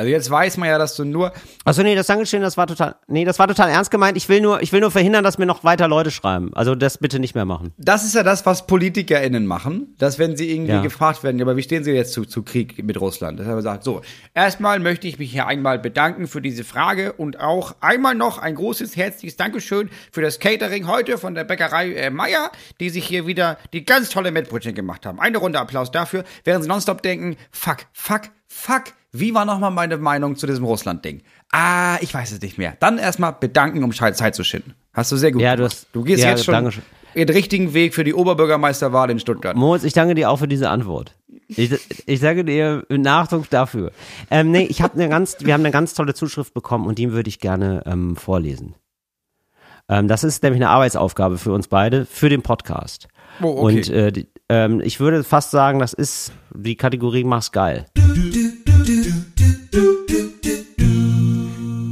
[0.00, 1.32] Also jetzt weiß man ja, dass du nur.
[1.64, 4.16] Achso, nee, das Dankeschön, das war total, nee, das war total ernst gemeint.
[4.16, 6.50] Ich will nur, ich will nur verhindern, dass mir noch weiter Leute schreiben.
[6.54, 7.72] Also das bitte nicht mehr machen.
[7.76, 10.80] Das ist ja das, was PolitikerInnen machen, dass wenn sie irgendwie Ja.
[10.80, 13.38] gefragt werden, ja, aber wie stehen sie jetzt zu, zu Krieg mit Russland?
[13.38, 14.00] Dass er sagt, so,
[14.34, 18.54] erstmal möchte ich mich hier einmal bedanken für diese Frage und auch einmal noch ein
[18.54, 23.26] großes, herzliches Dankeschön für das Catering heute von der Bäckerei äh, Meier, die sich hier
[23.26, 25.20] wieder die ganz tolle Mettbrötchen gemacht haben.
[25.20, 29.96] Eine Runde Applaus dafür, während sie nonstop denken, fuck, fuck, fuck, wie war nochmal meine
[29.98, 31.22] Meinung zu diesem Russland-Ding?
[31.52, 32.76] Ah, ich weiß es nicht mehr.
[32.80, 34.74] Dann erstmal bedanken, um Zeit zu schinden.
[34.92, 35.72] Hast du sehr gut Ja, du gemacht.
[35.72, 36.70] hast- du gehst ja, jetzt schon
[37.16, 39.56] den richtigen Weg für die Oberbürgermeisterwahl in Stuttgart.
[39.56, 41.16] Moritz, ich danke dir auch für diese Antwort.
[41.48, 41.72] Ich,
[42.06, 43.90] ich sage dir mit Nachdruck dafür.
[44.30, 47.10] Ähm, nee, ich habe eine ganz, wir haben eine ganz tolle Zuschrift bekommen und die
[47.10, 48.76] würde ich gerne ähm, vorlesen.
[49.88, 53.08] Ähm, das ist nämlich eine Arbeitsaufgabe für uns beide, für den Podcast.
[53.42, 53.60] Oh, okay.
[53.78, 57.86] Und äh, die, ähm, ich würde fast sagen, das ist die Kategorie Mach's geil.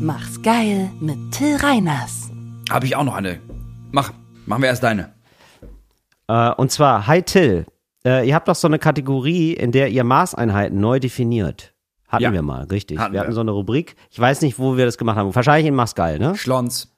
[0.01, 2.31] Mach's geil mit Till Reiners.
[2.71, 3.41] Habe ich auch noch eine.
[3.93, 4.13] Mach,
[4.47, 5.13] machen wir erst deine.
[6.29, 7.67] Äh, und zwar, hi Till,
[8.05, 11.75] äh, ihr habt doch so eine Kategorie, in der ihr Maßeinheiten neu definiert.
[12.09, 12.33] Hatten Ja.
[12.33, 12.99] wir mal, richtig.
[12.99, 13.35] Hatten wir hatten wir.
[13.35, 13.97] so eine Rubrik.
[14.11, 15.35] Ich weiß nicht, wo wir das gemacht haben.
[15.35, 16.35] Wahrscheinlich in Mach's geil, ne?
[16.37, 16.95] Schlons.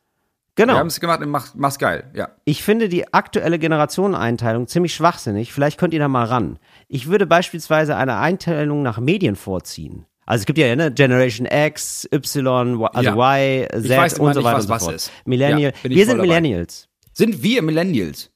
[0.57, 0.75] Genau.
[0.75, 2.29] Wir haben es gemacht in Mach, Mach's geil, ja.
[2.45, 5.53] Ich finde die aktuelle Generationeneinteilung ziemlich schwachsinnig.
[5.53, 6.59] Vielleicht könnt ihr da mal ran.
[6.89, 10.07] Ich würde beispielsweise eine Einteilung nach Medien vorziehen.
[10.31, 13.15] Also es gibt ja ne, Generation X, Y, also Ja.
[13.17, 14.95] Y, Z weiß und so weiter was und so was fort.
[14.95, 15.13] ist.
[15.25, 15.73] Millennial.
[15.83, 16.29] Ja, wir sind dabei.
[16.29, 18.31] Millennials, Sind wir Millennials?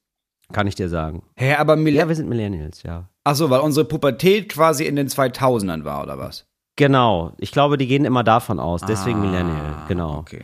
[0.52, 1.22] kann ich dir sagen.
[1.36, 2.08] Hä, aber Ja, Millennials.
[2.08, 3.08] wir sind Millennials, ja.
[3.22, 6.46] Ach so, weil unsere Pubertät quasi in den 2000ern war, oder was?
[6.76, 7.32] Genau.
[7.38, 8.80] Ich glaube, die gehen immer davon aus.
[8.82, 10.16] Deswegen Ah, Millennial, genau.
[10.18, 10.42] Okay.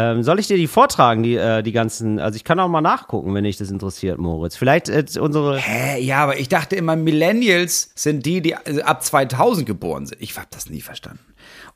[0.00, 2.80] Ähm, soll ich dir die vortragen, die, äh, die ganzen, also ich kann auch mal
[2.80, 4.56] nachgucken, wenn dich das interessiert, Moritz.
[4.56, 9.04] Vielleicht äh, unsere, Hä, ja, aber ich dachte immer, Millennials sind die, die also ab
[9.04, 10.22] 2000 geboren sind.
[10.22, 11.20] Ich hab das nie verstanden.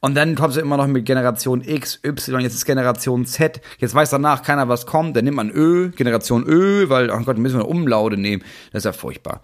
[0.01, 3.61] Und dann kommst du immer noch mit Generation X, Y, jetzt ist Generation Z.
[3.79, 5.17] Jetzt weiß danach keiner, was kommt.
[5.17, 8.43] Dann nimmt man Ö, Generation Ö, weil, oh Gott, müssen wir eine Umlaute nehmen.
[8.73, 9.41] Das ist ja furchtbar.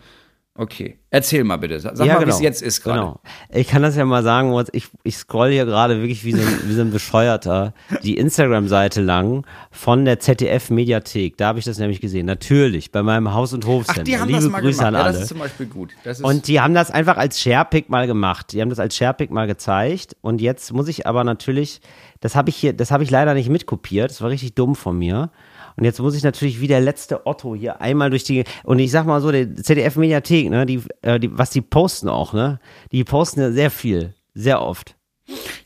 [0.60, 1.80] Okay, erzähl mal bitte.
[1.80, 2.98] Sag mal, wie es jetzt ist gerade.
[3.00, 3.20] Genau.
[3.50, 6.60] Ich kann das ja mal sagen, ich, ich scroll hier gerade wirklich wie so, ein,
[6.66, 11.38] wie so ein Bescheuerter die Instagram-Seite lang von der ZDF-Mediathek.
[11.38, 12.26] Da habe ich das nämlich gesehen.
[12.26, 14.02] Natürlich, bei meinem Haus- und Hofsender.
[14.02, 14.88] Ach, die haben Liebe das mal Grüße gemacht.
[14.88, 15.12] an Ja, alle.
[15.14, 15.92] das ist zum Beispiel gut.
[16.20, 18.52] Und die haben das einfach als Sharepick mal gemacht.
[18.52, 20.14] Die haben das als Sharepick mal gezeigt.
[20.20, 21.80] Und jetzt muss ich aber natürlich,
[22.20, 24.10] das habe ich hier, das habe ich leider nicht mitkopiert.
[24.10, 25.30] Das war richtig dumm von mir.
[25.80, 28.90] Und jetzt muss ich natürlich wie der letzte Otto hier einmal durch die, und ich
[28.90, 32.60] sag mal so, die ZDF-Mediathek, ne, die, äh, die, was die posten auch, ne,
[32.92, 34.94] die posten ja sehr viel, sehr oft.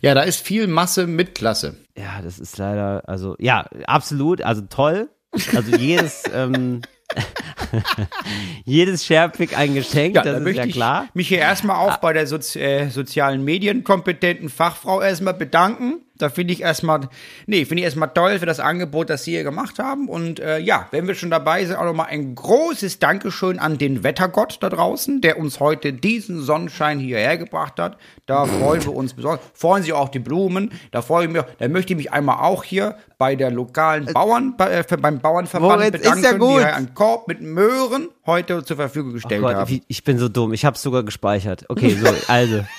[0.02, 1.78] ja, da ist viel Masse mit Klasse.
[1.98, 5.08] Ja, das ist leider, also, ja, absolut, also toll.
[5.52, 6.82] Also jedes, ähm,
[8.64, 11.08] jedes Sharepick ein Geschenk, da das ist möchte ja ich klar.
[11.14, 16.03] mich hier erstmal auch bei der Sozi äh, sozialen Medienkompetenten Fachfrau erstmal bedanken.
[16.16, 17.08] Da finde ich erstmal,
[17.46, 20.08] nee, finde ich erstmal toll für das Angebot, das Sie hier gemacht haben.
[20.08, 24.04] Und äh, ja, wenn wir schon dabei sind, auch nochmal ein großes Dankeschön an den
[24.04, 27.98] Wettergott da draußen, der uns heute diesen Sonnenschein hierher gebracht hat.
[28.26, 29.40] Da freuen wir uns besonders.
[29.54, 30.70] Freuen sich auch die Blumen.
[30.92, 34.56] Da freue ich mich, da möchte ich mich einmal auch hier bei der lokalen Bauern,
[34.56, 36.60] bei, äh, beim Bauernverband Moritz, ist bedanken, ja gut.
[36.60, 39.80] die einen Korb mit Möhren heute zur Verfügung Oh gestellt Gott, haben.
[39.88, 40.52] ich bin so dumm.
[40.52, 41.64] Ich habe sogar gespeichert.
[41.68, 42.64] Okay, so, also.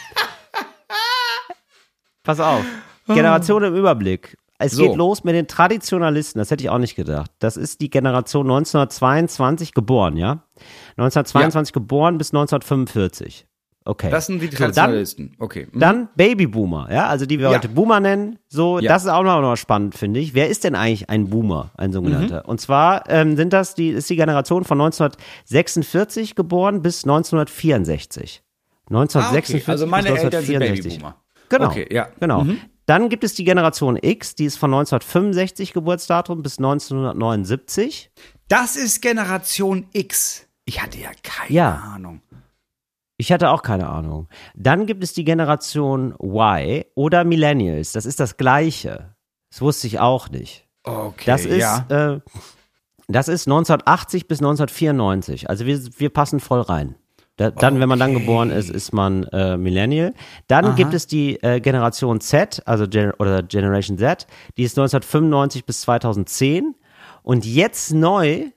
[2.23, 2.63] Pass auf.
[3.07, 4.37] Generation im Überblick.
[4.57, 4.83] Es So.
[4.87, 6.39] geht los mit den Traditionalisten.
[6.39, 7.29] Das hätte ich auch nicht gedacht.
[7.39, 10.43] Das ist die Generation 1922 geboren, ja?
[10.97, 13.45] 1922 geboren bis 1945.
[13.87, 14.09] Okay.
[14.09, 15.35] Das sind die So, dann, Traditionalisten.
[15.37, 15.67] okay.
[15.71, 15.79] Mhm.
[15.79, 17.05] dann Babyboomer, ja?
[17.07, 17.57] Also die wir Ja.
[17.57, 18.39] heute Boomer nennen.
[18.47, 18.93] So, Ja.
[18.93, 20.33] das ist auch noch noch spannend, finde ich.
[20.33, 22.41] Wer ist denn eigentlich ein Boomer, ein sogenannter?
[22.45, 22.49] Mhm.
[22.49, 28.41] Und zwar ähm, sind das die, ist die Generation von 1946 geboren bis 1964.
[28.41, 29.71] Ah, 1946 okay.
[29.71, 30.93] Also meine bis Eltern sind 1964.
[30.93, 31.15] Babyboomer.
[31.49, 31.65] Genau.
[31.67, 32.07] Okay, ja.
[32.19, 32.45] Genau.
[32.85, 38.11] Dann gibt es die Generation X, die ist von 1965 Geburtsdatum bis 1979.
[38.47, 40.45] Das ist Generation X.
[40.65, 41.71] Ich hatte ja keine Ja.
[41.95, 42.21] Ahnung.
[43.17, 44.27] Ich hatte auch keine Ahnung.
[44.55, 47.93] Dann gibt es die Generation Y oder Millennials.
[47.93, 49.15] Das ist das Gleiche.
[49.51, 50.67] Das wusste ich auch nicht.
[50.83, 51.85] Okay, Das ist, ja.
[52.15, 52.19] äh,
[53.07, 55.49] das ist 1980 bis 1994.
[55.49, 56.95] Also wir, wir passen voll rein.
[57.37, 60.13] Da, dann, wenn man dann geboren ist, ist man äh, Millennial.
[60.47, 64.25] Dann gibt es die äh, Generation Z, also Gen oder Generation Z,
[64.57, 66.75] die ist 1995 bis 2010.
[67.23, 68.51] Und jetzt neu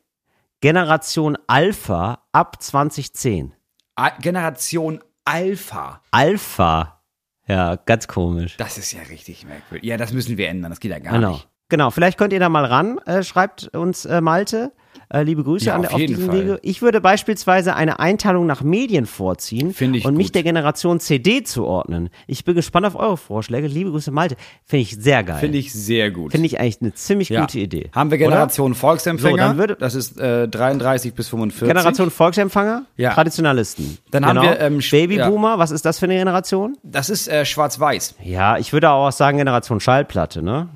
[0.60, 3.54] Generation Alpha ab 2010.
[3.96, 6.00] A- Generation Alpha.
[6.10, 7.00] Alpha.
[7.46, 8.56] Ja, ganz komisch.
[8.58, 9.88] Das ist ja richtig merkwürdig.
[9.88, 10.70] Ja, das müssen wir ändern.
[10.70, 11.32] Das geht ja gar Genau.
[11.32, 11.48] nicht.
[11.70, 14.72] Genau, vielleicht könnt ihr da mal ran, äh, schreibt uns äh, Malte.
[15.12, 16.32] Äh, liebe Grüße Ja, an auf auf diesem.
[16.32, 16.58] Wege.
[16.62, 19.74] Ich würde beispielsweise eine Einteilung nach Medien vorziehen
[20.04, 20.34] und mich gut.
[20.34, 22.10] der Generation CD zuordnen.
[22.26, 23.66] Ich bin gespannt auf eure Vorschläge.
[23.66, 24.36] Liebe Grüße, Malte.
[24.64, 25.38] Finde ich sehr geil.
[25.38, 26.32] Finde ich sehr gut.
[26.32, 27.40] Finde ich eigentlich eine ziemlich ja.
[27.40, 27.90] gute Idee.
[27.92, 28.26] Haben wir Oder?
[28.26, 29.30] Generation Volksempfänger?
[29.32, 31.68] So, dann würde- das ist äh, 33 bis 45.
[31.68, 33.14] Generation Volksempfänger, Ja.
[33.14, 33.98] Traditionalisten.
[34.10, 36.76] Dann haben wir, ähm, Babyboomer, was ist das für eine Generation?
[36.82, 38.16] Das ist äh, schwarz-weiß.
[38.22, 40.68] Ja, ich würde auch sagen Generation Schallplatte, ne?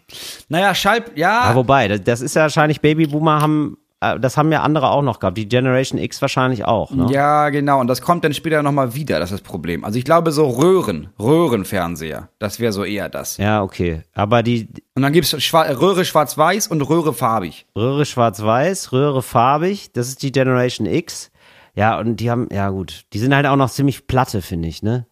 [0.49, 1.49] Naja, Schall, ja.
[1.51, 3.77] Ja, wobei, das, ist ja wahrscheinlich Babyboomer haben,
[4.21, 5.39] das haben ja andere auch noch gehabt.
[5.39, 7.07] Die Generation X wahrscheinlich auch, ne?
[7.11, 7.81] Ja, genau.
[7.81, 9.85] Und das kommt dann später nochmal wieder, das ist das Problem.
[9.85, 12.29] Also ich glaube so Röhren, Röhrenfernseher.
[12.39, 13.37] Das wäre so eher das.
[13.37, 14.03] Ja, okay.
[14.15, 17.67] Aber die Und dann gibt's Schwa Röhre schwarz-weiß und Röhre farbig.
[17.77, 21.31] Röhre schwarz-weiß, Röhre farbig, das ist die Generation X.
[21.75, 24.83] Ja, und die haben, ja gut, die sind halt auch noch ziemlich platte, finde ich,
[24.83, 25.07] ne?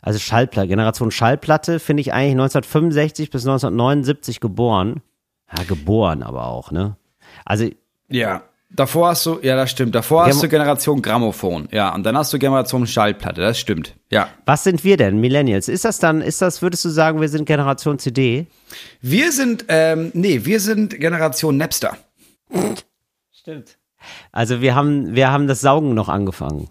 [0.00, 5.02] Also Schallplatte, Generation Schallplatte finde ich eigentlich 1965 bis 1979 geboren.
[5.54, 6.96] Ja, geboren aber auch, ne?
[7.44, 7.68] Also,
[8.08, 8.42] Ja.
[8.70, 9.94] Davor hast du, ja, das stimmt.
[9.94, 11.68] Davor hast du Generation Grammophon.
[11.72, 13.40] Ja, und dann hast du Generation Schallplatte.
[13.40, 13.94] Das stimmt.
[14.10, 14.28] Ja.
[14.44, 15.68] was sind wir denn, Millennials?
[15.68, 18.46] Ist das dann, ist das, würdest du sagen, wir sind Generation CD?
[19.00, 21.96] Wir sind, ähm, nee, wir sind Generation Napster.
[23.32, 23.78] Stimmt.
[24.32, 26.68] Also wir haben, wir haben das Saugen noch angefangen.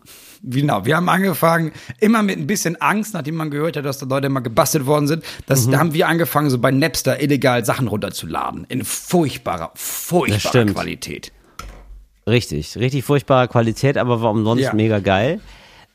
[0.49, 4.05] Genau, wir haben angefangen, immer mit ein bisschen Angst, nachdem man gehört hat, dass da
[4.05, 5.23] Leute mal gebastelt worden sind.
[5.45, 8.65] Das, Da haben wir angefangen, so bei Napster illegal Sachen runterzuladen.
[8.69, 10.65] In furchtbarer, furchtbarer.
[10.67, 11.31] Qualität.
[12.27, 14.73] Richtig, richtig furchtbare Qualität, aber war umsonst Ja.
[14.73, 15.41] mega geil.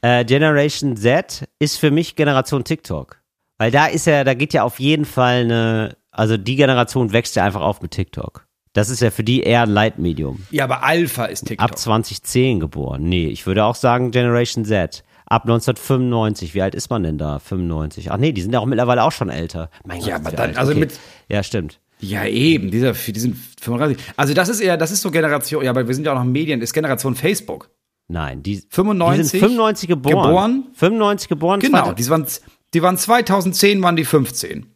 [0.03, 3.18] Äh, Generation Z ist für mich Generation TikTok.
[3.59, 7.36] Weil da ist ja, da geht ja auf jeden Fall eine, also die Generation wächst
[7.36, 8.46] ja einfach auf mit TikTok.
[8.75, 10.47] Das ist ja für die eher ein Leitmedium.
[10.51, 11.64] Ja, aber Alpha ist TikTok.
[11.70, 13.03] Ab 2010 geboren.
[13.03, 15.05] Nee, ich würde auch sagen Generation Z.
[15.27, 16.55] Ab 1995.
[16.55, 17.39] Wie alt ist man denn da?
[17.39, 18.11] 95.
[18.11, 19.70] Ach nee, die sind ja auch mittlerweile auch schon älter.
[19.85, 20.59] Mein Ja, Gott, aber dann- alt.
[20.59, 20.81] also okay.
[20.81, 20.99] mit-
[21.29, 21.81] Ja, stimmt.
[22.01, 23.97] Ja, eben, dieser, die sind 35.
[24.16, 26.25] Also das ist eher, das ist so Generation, ja, aber wir sind ja auch noch
[26.25, 27.70] Medien, ist Generation Facebook.
[28.09, 30.27] Nein, die, 95 die sind 95 geboren.
[30.27, 30.64] geboren.
[30.75, 31.61] 95 geboren.
[31.61, 32.27] Genau, die waren,
[32.75, 34.66] die waren 2010 waren die 15.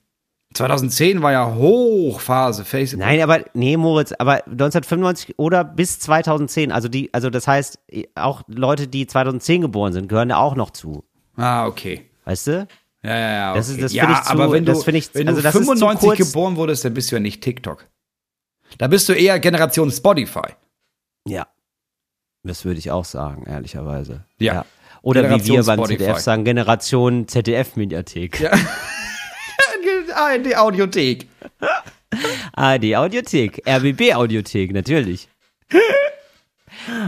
[0.57, 3.01] 2010 war ja Hochphase Facebook.
[3.01, 7.79] Nein, aber nee, Moritz, aber 1995 oder bis 2010, also die, also das heißt,
[8.15, 11.05] auch Leute, die 2010 geboren sind, gehören da auch noch zu.
[11.37, 12.07] Ah, okay.
[12.25, 12.67] Weißt du?
[13.03, 13.51] Ja, ja, ja.
[13.51, 13.59] Okay.
[13.59, 15.55] Das ist- das ja, ich zu- aber wenn du, das ich- wenn also du das
[15.55, 16.19] ist zu 95 kurz.
[16.19, 17.87] geboren wurdest, dann bist du ja nicht TikTok.
[18.79, 20.55] Da bist du eher Generation Spotify.
[21.27, 21.47] Ja.
[22.43, 24.25] Das würde ich auch sagen, ehrlicherweise.
[24.39, 24.65] Ja.
[25.03, 25.99] Oder wie wir beim Spotify.
[25.99, 28.41] ZDF sagen, Generation ZDF-Mediathek.
[28.41, 28.51] Ja.
[30.17, 31.27] Ah, die Audiothek.
[32.53, 35.29] Ah, die Audiothek, RBB-Audiothek, natürlich.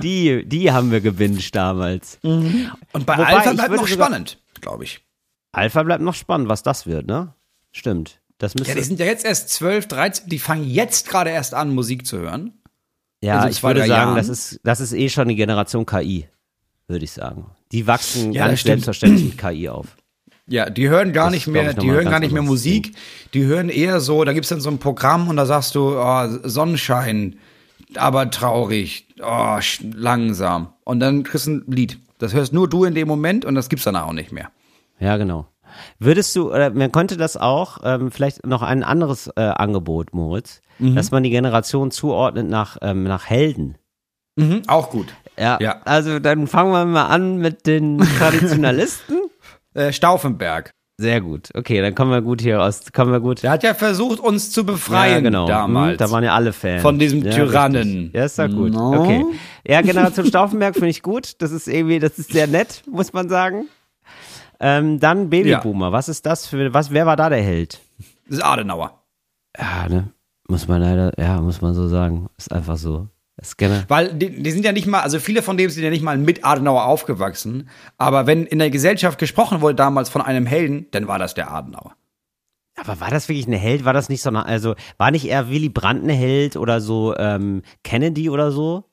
[0.02, 2.18] Die, die haben wir gewünscht damals.
[2.22, 5.00] Und bei Wobei, Alpha ich bleibt noch spannend, glaube ich.
[5.52, 7.34] Alpha bleibt noch spannend, was das wird, ne?
[7.72, 8.20] Stimmt.
[8.38, 11.54] Das müsste, Ja, die sind ja jetzt erst 12, 13, die fangen jetzt gerade erst
[11.54, 12.52] an, Musik zu hören.
[13.20, 14.16] Ja, so ich zwei, würde sagen, Jahren.
[14.16, 16.28] das ist, das ist eh schon die Generation KI,
[16.86, 17.46] würde ich sagen.
[17.72, 19.96] Die wachsen Ja, ganz selbstverständlich mit KI auf.
[20.48, 22.94] Ja, die hören gar Das nicht mehr, die hören gar nicht mehr Musik,
[23.34, 26.26] die hören eher so, da gibt's dann so ein Programm und da sagst du, oh,
[26.44, 27.36] Sonnenschein,
[27.96, 29.58] aber traurig, oh,
[29.94, 30.72] langsam.
[30.84, 31.98] Und dann kriegst du ein Lied.
[32.18, 34.50] Das hörst nur du in dem Moment und das gibt's danach auch nicht mehr.
[34.98, 35.46] Ja, genau.
[35.98, 40.60] Würdest du, oder man könnte das auch, ähm, vielleicht noch ein anderes äh, Angebot, Moritz,
[40.80, 40.94] Mhm.
[40.94, 43.76] dass man die Generation zuordnet nach, ähm, nach Helden.
[44.36, 45.08] Mhm, auch gut.
[45.36, 45.80] Ja, Ja.
[45.84, 49.16] also dann fangen wir mal an mit den Traditionalisten.
[49.78, 50.70] Äh, Stauffenberg.
[51.00, 51.50] Sehr gut.
[51.54, 52.82] Okay, dann kommen wir gut hier raus.
[52.92, 53.44] Kommen wir gut.
[53.44, 55.46] Der hat ja versucht, uns zu befreien ja, genau.
[55.46, 55.92] damals.
[55.92, 56.82] Hm, Da waren ja alle Fans.
[56.82, 57.82] Von diesem ja, Tyrannen.
[57.82, 58.14] richtig.
[58.14, 58.72] Ja, ist doch gut.
[58.72, 59.04] No.
[59.04, 59.24] Okay.
[59.64, 61.40] Ja, Generation Stauffenberg finde ich gut.
[61.40, 63.68] Das ist irgendwie, das ist sehr nett, muss man sagen.
[64.58, 65.92] Ähm, dann Babyboomer.
[65.92, 67.80] Was ist das für, was, wer war da der Held?
[68.26, 69.00] das ist Adenauer.
[69.56, 70.08] Ja, ne?
[70.48, 72.26] Muss man leider, ja, muss man so sagen.
[72.36, 73.06] Ist einfach so.
[73.56, 73.84] Gerne.
[73.88, 76.18] Weil die, die sind ja nicht mal, also viele von denen sind ja nicht mal
[76.18, 77.68] mit Adenauer aufgewachsen.
[77.96, 81.50] Aber wenn in der Gesellschaft gesprochen wurde damals von einem Helden, dann war das der
[81.52, 81.94] Adenauer.
[82.76, 83.84] Aber war das wirklich eine Held?
[83.84, 87.16] War das nicht so eine, also, war nicht eher Willy Brandt eine Held oder so,
[87.16, 88.84] ähm, Kennedy oder so?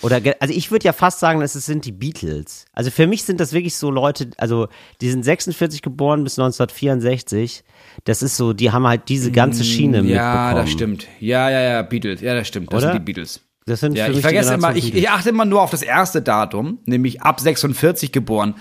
[0.00, 2.64] Oder, also ich würde ja fast sagen, es sind die Beatles.
[2.72, 4.68] Also für mich sind das wirklich so Leute, also
[5.00, 7.62] die sind 46 geboren bis 1964.
[8.04, 10.54] Das ist so, die haben halt diese ganze Schiene Ja, mitbekommen.
[10.56, 11.06] das stimmt.
[11.20, 12.20] Ja, ja, ja, Beatles.
[12.22, 12.72] Ja, das stimmt.
[12.72, 12.92] Das Oder?
[12.92, 13.40] sind die Beatles.
[13.66, 16.20] Das sind Ja, ich vergesse immer, Generation ich, ich achte immer nur auf das erste
[16.22, 18.54] Datum, nämlich ab 46 geboren.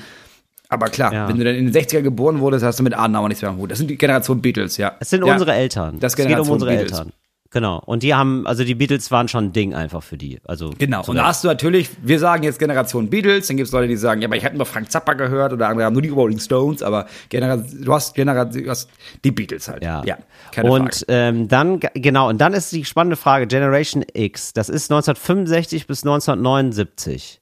[0.69, 1.27] Aber klar, Ja.
[1.27, 3.57] wenn du dann in den 60er geboren wurdest, hast du mit Adenauer nichts mehr am
[3.57, 3.71] Hut.
[3.71, 4.93] Das sind die Generation Beatles, ja.
[4.99, 5.33] Es sind ja.
[5.33, 5.99] unsere Eltern.
[5.99, 6.91] Das es geht um Generation unsere Beatles.
[6.91, 7.13] Eltern.
[7.53, 7.81] Genau.
[7.85, 10.39] Und die haben, also die Beatles waren schon ein Ding einfach für die.
[10.45, 11.03] Also Genau.
[11.05, 13.97] Und da hast du natürlich, wir sagen jetzt Generation Beatles, dann gibt es Leute, die
[13.97, 16.39] sagen, ja, aber ich habe nur Frank Zappa gehört oder andere haben nur die Rolling
[16.39, 18.89] Stones, aber Genera du hast Generation, du hast
[19.25, 19.83] die Beatles halt.
[19.83, 20.01] Ja.
[20.05, 20.17] ja
[20.53, 21.05] keine und Frage.
[21.09, 25.87] ähm, dann, ge- genau, und dann ist die spannende Frage, Generation X, das ist 1965
[25.87, 27.41] bis 1979.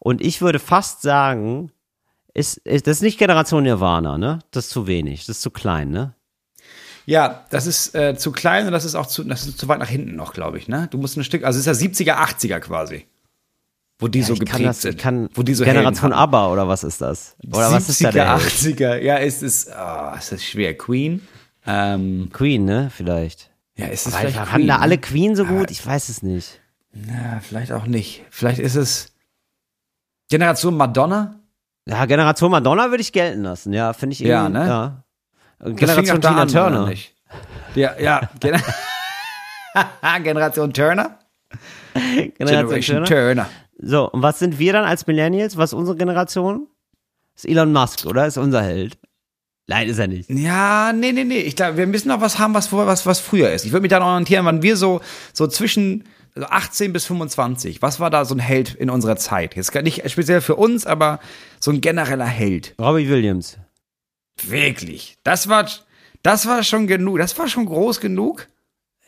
[0.00, 1.70] Und ich würde fast sagen,
[2.34, 4.40] ist, ist, das ist nicht Generation Nirvana, ne?
[4.50, 6.14] Das ist zu wenig, das ist zu klein, ne?
[7.06, 9.78] Ja, das ist äh, zu klein und das ist auch zu, das ist zu weit
[9.78, 10.88] nach hinten noch, glaube ich, ne?
[10.90, 13.06] Du musst ein Stück, also es ist ja 70er, 80er quasi.
[13.98, 14.98] Wo die so ich kann geprägt das, sind.
[14.98, 16.12] kann wo die so Generation.
[16.12, 17.36] ABBA oder was ist das?
[17.46, 18.52] Oder was ist da 70er, der Held?
[18.52, 20.76] 80er, ja, es ist, oh, es ist schwer.
[20.76, 21.26] Queen,
[21.64, 22.90] ähm, Queen, ne?
[22.94, 23.50] Vielleicht.
[23.76, 24.82] ja, ist es Aber vielleicht haben da ne?
[24.82, 25.70] alle Queen so gut?
[25.70, 26.60] Ich weiß es nicht.
[26.92, 28.24] Ja, vielleicht auch nicht.
[28.30, 29.12] Vielleicht ist es
[30.28, 31.40] Generation Madonna?
[31.88, 34.66] Ja, Generation Madonna würde ich gelten lassen, ja, finde ich Ja, irgendwie, ne?
[34.66, 35.04] Ja.
[35.60, 36.86] Generation Tina an, Turner.
[36.86, 37.14] nicht?
[37.74, 38.30] Ja, ja.
[38.40, 38.56] Gen
[40.22, 41.18] Generation Turner?
[42.38, 43.06] Generation Turner.
[43.06, 43.50] Turner.
[43.78, 45.56] So, und was sind wir dann als Millennials?
[45.56, 46.66] Was ist unsere Generation?
[47.34, 48.26] Ist Elon Musk, oder?
[48.26, 48.98] Ist unser Held.
[49.66, 50.30] Nein, ist er nicht.
[50.30, 51.40] Ja, nee, nee, nee.
[51.40, 53.64] Ich glaube, wir müssen noch was haben, was, was, was früher ist.
[53.64, 55.00] Ich würde mich dann orientieren, wann wir so,
[55.32, 56.04] so zwischen
[56.36, 57.82] also 18 bis 25.
[57.82, 59.56] Was war da so ein Held in unserer Zeit?
[59.56, 61.18] Jetzt nicht speziell für uns, aber
[61.58, 62.74] so ein genereller Held.
[62.80, 63.58] Robbie Williams.
[64.42, 65.18] Wirklich.
[65.24, 65.66] Das war,
[66.22, 67.18] das war schon genug.
[67.18, 68.48] Das war schon groß genug.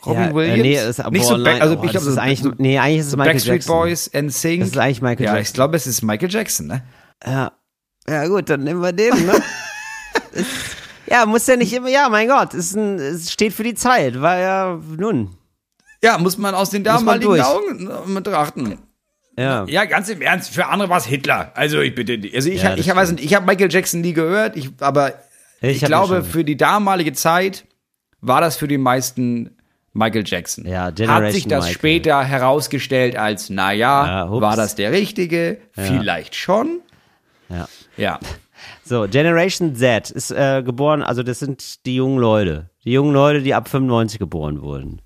[0.07, 0.59] Robin ja, Williams.
[0.59, 2.79] Äh, nee, ist, nicht boah, so, Back, also oh, ich glaube, so, eigentlich, so, nee,
[2.79, 3.77] eigentlich ist es Michael Backstreet Jackson.
[3.77, 4.61] Boys, NSYNC.
[4.61, 5.51] Das ist eigentlich Michael ja, Jackson.
[5.51, 6.83] ich glaube, es ist Michael Jackson, ne?
[7.27, 7.53] Ja.
[8.09, 9.43] Ja, gut, dann nehmen wir den, ne?
[11.11, 14.21] Ja, muss ja nicht immer, ja, mein Gott, ist ein, es steht für die Zeit,
[14.21, 15.37] war ja, nun.
[16.03, 17.45] Ja, muss man aus den damaligen durch.
[17.45, 18.79] Augen äh, betrachten.
[19.39, 19.65] Ja.
[19.69, 21.53] Ja, ganz im Ernst, für andere war es Hitler.
[21.55, 22.19] Also ich bitte.
[22.35, 25.15] Also ich, Ja, das ich weiß nicht, ich habe Michael Jackson nie gehört, ich, aber
[25.61, 27.65] ich, Ich glaube, für die damalige Zeit
[28.21, 29.57] war das für die meisten
[29.93, 30.67] Michael Jackson.
[30.67, 31.75] Ja, Hat Generation sich das Michael.
[31.75, 35.59] später herausgestellt als, naja, Ja, war das der Richtige?
[35.73, 36.81] Vielleicht schon.
[37.49, 37.69] Ja.
[37.97, 38.19] Ja.
[38.85, 42.71] So, Generation Z ist äh, geboren, also das sind die jungen Leute.
[42.85, 45.01] Die jungen Leute, die ab 95 geboren wurden.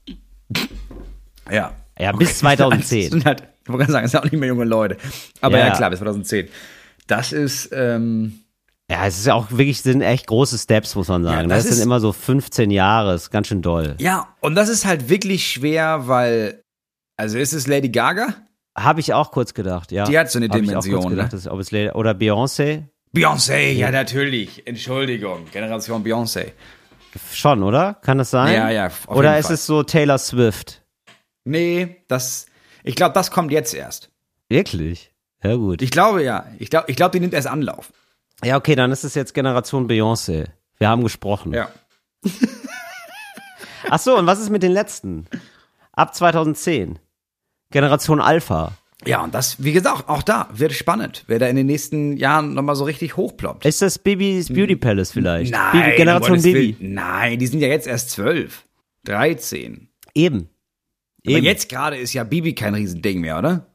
[1.51, 1.73] Ja.
[1.99, 3.23] Ja, bis 2010.
[3.65, 4.97] Ich wollte gerade sagen, das sind auch nicht mehr junge Leute.
[5.41, 5.77] Aber ja, Ja.
[5.77, 6.49] klar, bis 2010.
[7.07, 8.41] Das ist, ähm,
[8.91, 11.49] Ja, es ist ja auch wirklich, sind echt große Steps, muss man sagen.
[11.49, 13.95] Ja, das das, sind immer so 15 Jahre, ist ganz schön doll.
[13.99, 16.63] ja, und das ist halt wirklich schwer, weil,
[17.17, 18.35] also ist es Lady Gaga?
[18.77, 20.05] Habe ich auch kurz gedacht, ja.
[20.05, 21.39] Die hat so eine Hab ich auch Dimension, kurz gedacht, ne?
[21.39, 22.85] dass, ob es Lady- oder Beyoncé.
[23.15, 24.67] Beyoncé, ja, natürlich.
[24.67, 26.53] Entschuldigung, Generation Beyoncé.
[27.33, 27.95] Schon, oder?
[28.03, 28.55] Kann das sein?
[28.55, 30.83] Ja, ja, Oder ist es so Taylor Swift?
[31.45, 32.47] Nee, das,
[32.85, 34.11] ich glaube, das kommt jetzt erst.
[34.49, 35.13] Wirklich?
[35.43, 35.83] Ja, gut.
[35.83, 36.47] Ich glaube ja.
[36.59, 37.93] Ich glaube, ich glaube, die nimmt erst Anlauf.
[38.45, 40.47] ja, okay, dann ist es jetzt Generation Beyoncé.
[40.79, 41.53] Wir haben gesprochen.
[41.53, 41.69] Ja.
[43.91, 45.27] Ach so, und was ist mit den letzten?
[45.93, 46.99] Ab 2010.
[47.71, 48.73] Generation Alpha.
[49.05, 52.55] Ja, und das, wie gesagt, auch da wird spannend, wer da in den nächsten Jahren
[52.55, 53.65] nochmal so richtig hochploppt.
[53.65, 55.51] Ist das Bibis Beauty Palace vielleicht?
[55.51, 56.77] Nein, Bibi, Generation Bibi.
[56.79, 56.95] Willen.
[56.95, 58.65] Nein, die sind ja jetzt erst zwölf.
[59.05, 59.89] 13.
[60.15, 60.49] Eben.
[61.27, 63.67] Aber jetzt gerade ist ja Bibi kein Riesending mehr, oder?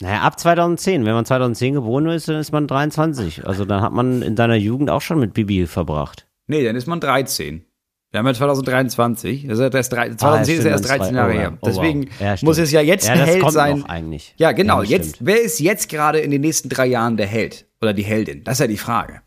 [0.00, 1.04] Naja, ab 2010.
[1.06, 3.46] Wenn man 2010 geboren ist, dann ist man 23.
[3.46, 6.26] Also dann hat man in seiner Jugend auch schon mit Bibi verbracht.
[6.46, 7.64] Nee, dann ist man 13.
[8.12, 9.46] Wir haben ja 2023.
[9.48, 11.40] Das ist erst drei, 2010 Ah, ist ja erst dann 13 zwei- Jahre ja.
[11.40, 11.52] her.
[11.54, 11.68] Oh, wow.
[11.74, 12.48] Deswegen Ja, stimmt.
[12.48, 13.84] muss es ja jetzt Ja, ein Held sein.
[13.86, 14.34] eigentlich.
[14.36, 14.82] Ja, genau.
[14.82, 18.04] Ja, jetzt, wer ist jetzt gerade in den nächsten drei Jahren der Held oder die
[18.04, 18.44] Heldin?
[18.44, 19.22] Das ist ja die Frage.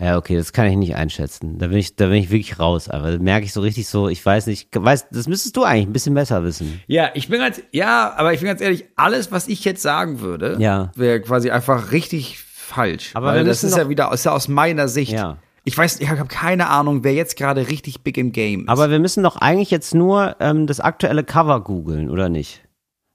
[0.00, 1.58] Ja, okay, das kann ich nicht einschätzen.
[1.58, 2.88] Da bin ich, da bin ich wirklich raus.
[2.88, 5.86] Aber da merke ich so richtig so, ich weiß nicht, weiß, das müsstest du eigentlich
[5.88, 6.80] ein bisschen besser wissen.
[6.86, 10.20] Ja, ich bin ganz, ja, aber ich bin ganz ehrlich, alles, was ich jetzt sagen
[10.20, 10.92] würde, Ja.
[10.94, 13.10] wäre quasi einfach richtig falsch.
[13.14, 15.12] Aber Weil das ist ja wieder ist ja aus meiner Sicht.
[15.12, 15.38] Ja.
[15.64, 18.68] Ich weiß, ich habe keine Ahnung, wer jetzt gerade richtig big im Game ist.
[18.68, 22.62] Aber wir müssen doch eigentlich jetzt nur ähm, das aktuelle Cover googeln, oder nicht?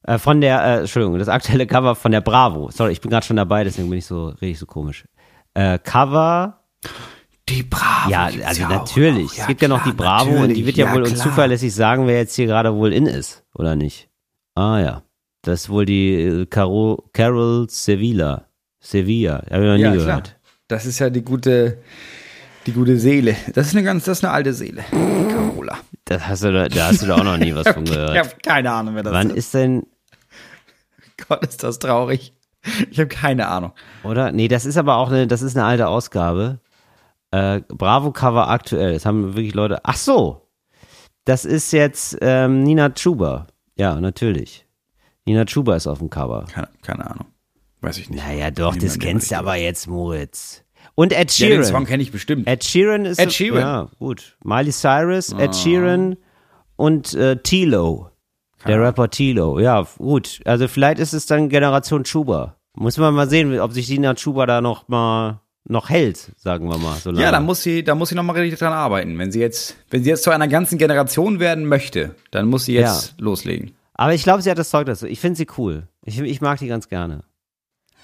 [0.04, 2.70] Äh, von der, äh, Entschuldigung, das aktuelle Cover von der Bravo.
[2.72, 5.06] Sorry, ich bin gerade schon dabei, deswegen bin ich so, rede ich so komisch.
[5.54, 6.60] Äh, Cover,
[7.50, 8.10] die Bravo.
[8.10, 9.36] ja, also ja natürlich.
[9.36, 12.08] Ja, es gibt ja noch die Bravo und die wird ja, wohl uns zuverlässig sagen,
[12.08, 14.10] wer jetzt hier gerade wohl in ist, oder nicht?
[14.56, 15.04] Ah ja,
[15.42, 18.46] das ist wohl die äh, Caro, Carol Sevilla.
[18.80, 20.24] Sevilla, habe ich noch nie Ja, gehört.
[20.24, 20.36] klar.
[20.68, 21.80] Das ist ja die gute,
[22.66, 23.36] die gute Seele.
[23.54, 24.84] Das ist eine ganz, das ist eine alte Seele.
[24.92, 25.78] Die Carola.
[26.06, 28.18] Das hast du, da hast du da auch noch nie was von Ich gehört.
[28.18, 29.36] habe keine Ahnung, wer das Wann ist.
[29.38, 29.84] ist denn,
[31.28, 32.34] Gott, ist das traurig.
[32.92, 33.74] Ich habe keine Ahnung.
[34.04, 34.32] Oder?
[34.32, 36.60] Nee, das ist aber auch eine, das ist eine alte Ausgabe.
[37.34, 38.94] Äh, Bravo Cover aktuell.
[38.94, 39.80] Das haben wirklich Leute.
[39.84, 40.48] Ach so.
[41.26, 43.48] Das ist jetzt ähm, Nina Chuba.
[43.76, 44.68] Ja, natürlich.
[45.26, 46.46] Nina Chuba ist auf dem Cover.
[46.52, 47.26] Keine, keine Ahnung.
[47.82, 48.24] Weiß ich nicht.
[48.24, 50.64] Naja, doch, das Niemand, kennst du aber jetzt, Moritz.
[50.96, 51.86] Und Ed Ja, den Song Sheeran.
[51.86, 52.48] kenne ich bestimmt.
[52.48, 53.20] Ed Sheeran ist.
[53.20, 53.64] Ed Sheeran.
[53.64, 53.90] Ah.
[53.90, 54.38] Ja, gut.
[54.44, 56.18] Miley Cyrus, Ed Sheeran
[56.76, 58.10] und äh, Tilo.
[58.68, 59.60] Der Rapper Tilo.
[59.60, 60.40] Ja, gut.
[60.46, 62.58] Also vielleicht ist es dann Generation Chuba.
[62.76, 66.78] Muss man mal sehen, ob sich Nina Chuba da noch mal noch hält, sagen wir
[66.78, 66.98] mal.
[66.98, 67.24] So lange.
[67.24, 69.18] Ja, da muss sie, da muss sie noch mal richtig dran arbeiten.
[69.18, 72.74] Wenn sie jetzt, wenn sie jetzt zu einer ganzen Generation werden möchte, dann muss sie
[72.74, 73.72] jetzt loslegen.
[73.94, 75.06] Aber ich glaube, sie hat das Zeug dazu.
[75.06, 75.88] Ich finde sie cool.
[76.04, 77.24] Ich, ich mag die ganz gerne.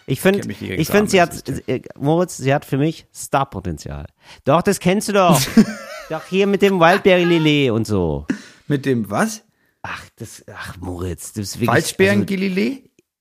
[0.06, 4.08] Ich finde, direkt ich finde, sie hat, äh, Moritz, sie hat für mich Starpotenzial.
[4.44, 5.40] Doch, das kennst du doch.
[6.10, 8.26] doch hier mit dem Wildberry Lillet und so.
[8.68, 9.44] Mit dem was?
[9.82, 11.70] Ach, das, ach Moritz, das ist wirklich.
[11.70, 12.78] Waldbeeren Also, Gilile?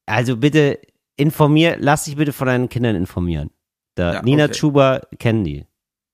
[0.07, 0.79] also bitte
[1.17, 3.51] informier, lass dich bitte von deinen Kindern informieren.
[3.99, 4.55] Da, Ja, Nina okay.
[4.55, 5.67] Chuba kennen die.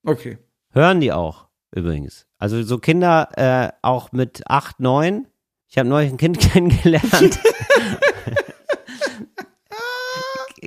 [0.05, 0.39] Okay.
[0.73, 2.27] Hören die auch, übrigens.
[2.39, 5.27] Also so Kinder äh, auch mit acht, neun.
[5.69, 7.39] Ich habe neulich ein Kind kennengelernt.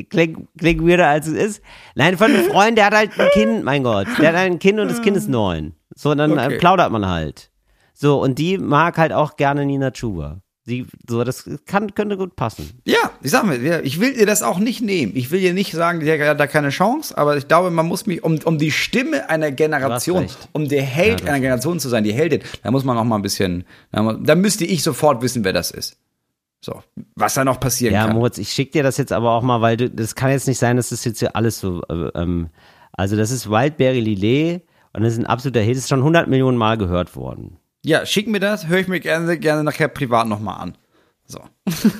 [0.09, 1.61] klingt, klingt weirder als es ist.
[1.95, 4.07] Nein, von einem Freund, der hat halt ein Kind, mein Gott.
[4.20, 5.74] Der hat ein Kind und das Kind ist neun.
[5.95, 6.55] So, und dann Okay.
[6.55, 7.51] äh, plaudert man halt.
[7.93, 10.41] So, und die mag halt auch gerne Nina Chuba.
[10.68, 12.82] Sie, so, das kann, könnte gut passen.
[12.84, 15.13] Ja, ich sag mal, ja, ich will ihr das auch nicht nehmen.
[15.15, 18.05] Ich will ihr nicht sagen, die hat da keine Chance, aber ich glaube, man muss
[18.05, 22.11] mich, um, um die Stimme einer Generation, um der Held einer Generation zu sein, die
[22.11, 23.63] Heldin, da muss man noch mal ein bisschen,
[23.93, 25.95] da, müsste ich sofort wissen, wer das ist.
[26.59, 26.84] So,
[27.15, 28.18] was da noch passieren Ja, kann.
[28.18, 30.59] Moritz, ich schick dir das jetzt aber auch mal, weil du, das kann jetzt nicht
[30.59, 32.49] sein, dass das jetzt hier alles so, äh, ähm,
[32.91, 36.28] also das ist Wildberry Lillet und das ist ein absoluter Hit, das ist schon 100
[36.28, 37.55] Millionen Mal gehört worden.
[37.88, 40.75] Ja, schick mir das, höre ich mir gerne, gerne nachher privat noch mal an.
[41.25, 41.39] So.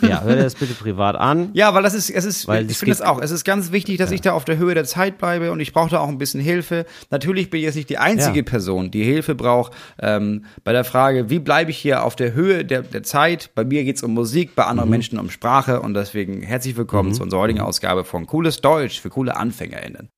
[0.08, 1.50] Ja, hör dir das bitte privat an.
[1.54, 3.46] Ja, weil das ist, es ist, Weil ich es finde es geht- auch, es ist
[3.46, 6.00] ganz wichtig, dass ich da auf der Höhe der Zeit bleibe und ich brauche da
[6.00, 6.86] auch ein bisschen Hilfe.
[7.10, 8.44] Natürlich bin ich jetzt nicht die einzige Ja.
[8.44, 12.66] Person, die Hilfe braucht ähm, bei der Frage, wie bleibe ich hier auf der Höhe
[12.66, 13.52] der, der Zeit?
[13.56, 14.70] Bei mir geht's um Musik, bei Mhm.
[14.72, 19.00] anderen Menschen um Sprache und deswegen herzlich willkommen zu unserer heutigen Ausgabe von Cooles Deutsch
[19.00, 20.10] für coole AnfängerInnen.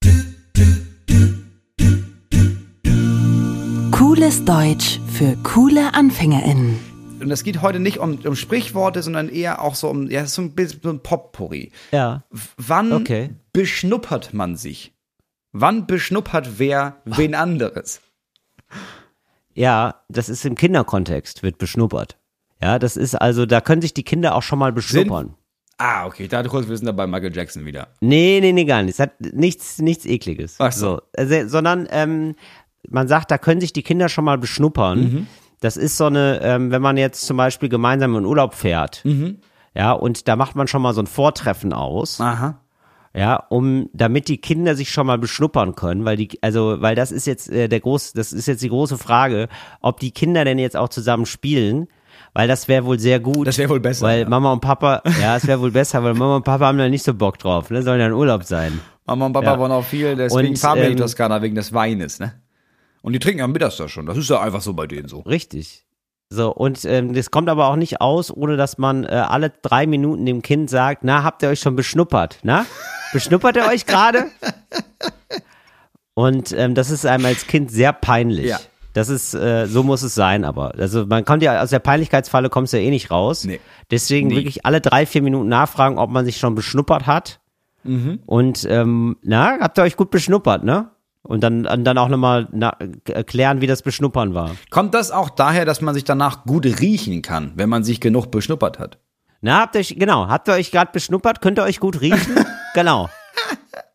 [4.20, 6.78] Cooles Deutsch für coole AnfängerInnen.
[7.22, 10.42] Und es geht heute nicht um, um Sprichworte, sondern eher auch so um, ja, so
[10.42, 11.72] ein bisschen so ein Potpourri.
[11.94, 12.26] Ja.
[12.58, 13.30] Wann Okay.
[13.54, 14.92] beschnuppert man sich?
[15.54, 18.02] Wann beschnuppert wer wen anderes?
[19.54, 22.18] Ja, das ist im Kinderkontext, wird beschnuppert.
[22.62, 25.34] Ja, das ist also, da können sich die Kinder auch schon mal beschnuppern.
[25.82, 27.88] Ah, okay, ich dachte kurz, wir sind da bei Michael Jackson wieder.
[28.02, 28.96] Nee, nee, nee, gar nicht.
[28.96, 30.58] Es hat nichts, nichts ekliges.
[30.60, 31.02] Ach so.
[31.16, 32.36] Also, sondern ähm,
[32.88, 35.00] man sagt, da können sich die Kinder schon mal beschnuppern.
[35.00, 35.28] Mhm.
[35.62, 39.40] Das ist so eine, ähm, wenn man jetzt zum Beispiel gemeinsam in Urlaub fährt, Mhm.
[39.76, 42.62] ja, und da macht man schon mal so ein Vortreffen aus, Aha.
[43.14, 47.12] ja, um, damit die Kinder sich schon mal beschnuppern können, weil die, also, weil das
[47.12, 49.50] ist jetzt äh, der groß, das ist jetzt die große Frage,
[49.82, 51.88] ob die Kinder denn jetzt auch zusammen spielen,
[52.34, 53.46] weil das wäre wohl sehr gut.
[53.48, 54.30] Das wäre wohl besser, Weil ja.
[54.30, 57.04] Mama und Papa, ja, es wäre wohl besser, weil Mama und Papa haben da nicht
[57.04, 58.80] so Bock drauf, ne, sollen ja in Urlaub sein.
[59.06, 59.60] Mama und Papa Ja.
[59.60, 62.34] wollen auch viel, deswegen Und, fahren wir in die ähm, Toskana wegen des Weines, ne?
[63.02, 64.06] Und die trinken am Mittags da schon.
[64.06, 65.20] Das ist ja einfach so bei denen so.
[65.22, 65.86] Richtig.
[66.32, 69.88] So, und ähm, das kommt aber auch nicht aus, ohne dass man äh, alle drei
[69.88, 72.68] Minuten dem Kind sagt, na, habt ihr euch schon beschnuppert, na?
[73.14, 74.26] Beschnuppert ihr euch gerade?
[76.14, 78.46] Und ähm, das ist einem als Kind sehr peinlich.
[78.46, 78.60] Ja.
[78.94, 80.76] Das ist, äh, so muss es sein, aber.
[80.78, 83.46] Also man kommt ja, aus der Peinlichkeitsfalle kommst du ja eh nicht raus.
[83.46, 83.60] Nee.
[83.90, 84.36] Deswegen Nie.
[84.36, 87.40] wirklich alle drei, vier Minuten nachfragen, ob man sich schon beschnuppert hat.
[87.84, 88.20] Mhm.
[88.26, 90.92] Und ähm, na, habt ihr euch gut beschnuppert, ne?
[91.22, 92.48] Und dann, dann auch nochmal
[93.06, 94.52] erklären, wie das Beschnuppern war.
[94.70, 98.32] Kommt das auch daher, dass man sich danach gut riechen kann, wenn man sich genug
[98.32, 99.00] beschnuppert hat?
[99.42, 101.42] Na, habt ihr euch, genau, habt ihr euch gerade beschnuppert?
[101.42, 102.36] Könnt ihr euch gut riechen?
[102.74, 103.10] genau.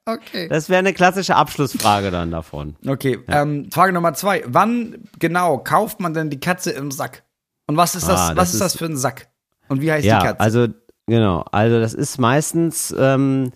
[0.06, 0.48] Okay.
[0.48, 2.76] Das wäre eine klassische Abschlussfrage dann davon.
[2.86, 4.42] Okay, ähm, Frage Nummer zwei.
[4.46, 7.24] Wann genau kauft man denn die Katze im Sack?
[7.66, 9.28] Und was ist das, Ah, was das ist das ist- für ein Sack?
[9.68, 10.40] Und wie heißt Ja, die Katze?
[10.40, 10.66] also,
[11.06, 11.46] genau.
[11.52, 13.52] Also, das ist meistens, ähm,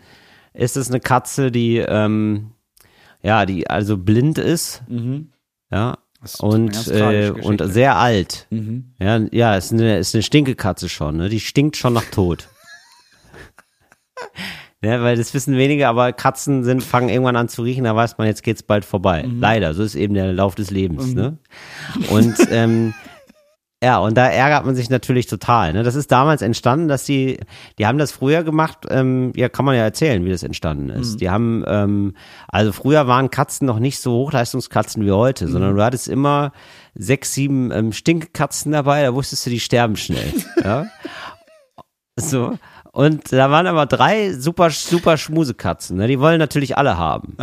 [0.55, 2.53] ist es eine Katze, die, ähm,
[3.29, 4.83] ja, die also blind ist.
[5.71, 5.99] Ja.
[6.23, 7.61] Das ist Und, äh, und.
[7.61, 7.71] Mhm.
[7.71, 8.49] sehr alt.
[8.99, 11.29] Ja, ja, ist eine, ist eine Stinkekatze schon, ne?
[11.29, 12.49] Die stinkt schon nach Tod.
[14.81, 18.17] Ja, weil das wissen wenige, aber Katzen sind, fangen irgendwann an zu riechen, da weiß
[18.17, 19.25] man, jetzt geht's bald vorbei.
[19.25, 19.41] Mhm.
[19.41, 21.39] Leider, so ist eben der Lauf des Lebens, ne?
[22.11, 22.95] Und ähm,
[23.83, 25.73] ja, und da ärgert man sich natürlich total.
[25.73, 25.85] Ne?
[25.85, 27.39] Das ist damals entstanden, dass die,
[27.79, 31.21] die haben das früher gemacht, ähm, ja, kann man ja erzählen, wie das entstanden ist.
[31.21, 32.15] Die haben, ähm,
[32.49, 36.51] also früher waren Katzen noch nicht so Hochleistungskatzen wie heute, sondern du hattest immer
[36.95, 40.33] sechs, sieben ähm, Stinkkatzen dabei, da wusstest du, die sterben schnell.
[40.65, 40.87] ja?
[42.17, 42.59] So.
[42.91, 45.99] Und da waren aber drei super, super Schmusekatzen.
[45.99, 46.09] Ne?
[46.09, 47.37] Die wollen natürlich alle haben.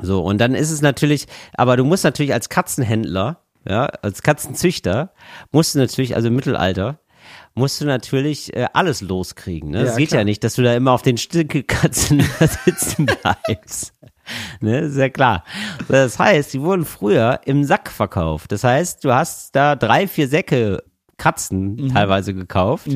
[0.00, 5.12] So, und dann ist es natürlich, aber du musst natürlich als Katzenhändler, ja, als Katzenzüchter,
[5.52, 6.98] musst du natürlich, also im Mittelalter,
[7.54, 9.70] musst du natürlich äh, alles loskriegen.
[9.70, 9.82] Ne?
[9.82, 10.20] Es Ja, geht klar.
[10.20, 12.20] ja nicht, dass du da immer auf den Stinkekatzen
[12.64, 13.92] sitzen bleibst.
[14.60, 15.44] Ne, ist ja klar.
[15.88, 18.52] Das heißt, die wurden früher im Sack verkauft.
[18.52, 20.82] Das heißt, du hast da drei, vier Säcke
[21.16, 21.88] Katzen Mhm.
[21.94, 22.88] teilweise gekauft,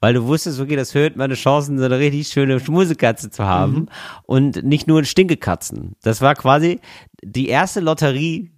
[0.00, 3.72] weil du wusstest, okay, das hört meine Chancen, so eine richtig schöne Schmusekatze zu haben
[3.72, 3.88] Mhm.
[4.24, 5.96] und nicht nur Stinkekatzen.
[6.02, 6.80] Das war quasi
[7.24, 8.51] die erste Lotterie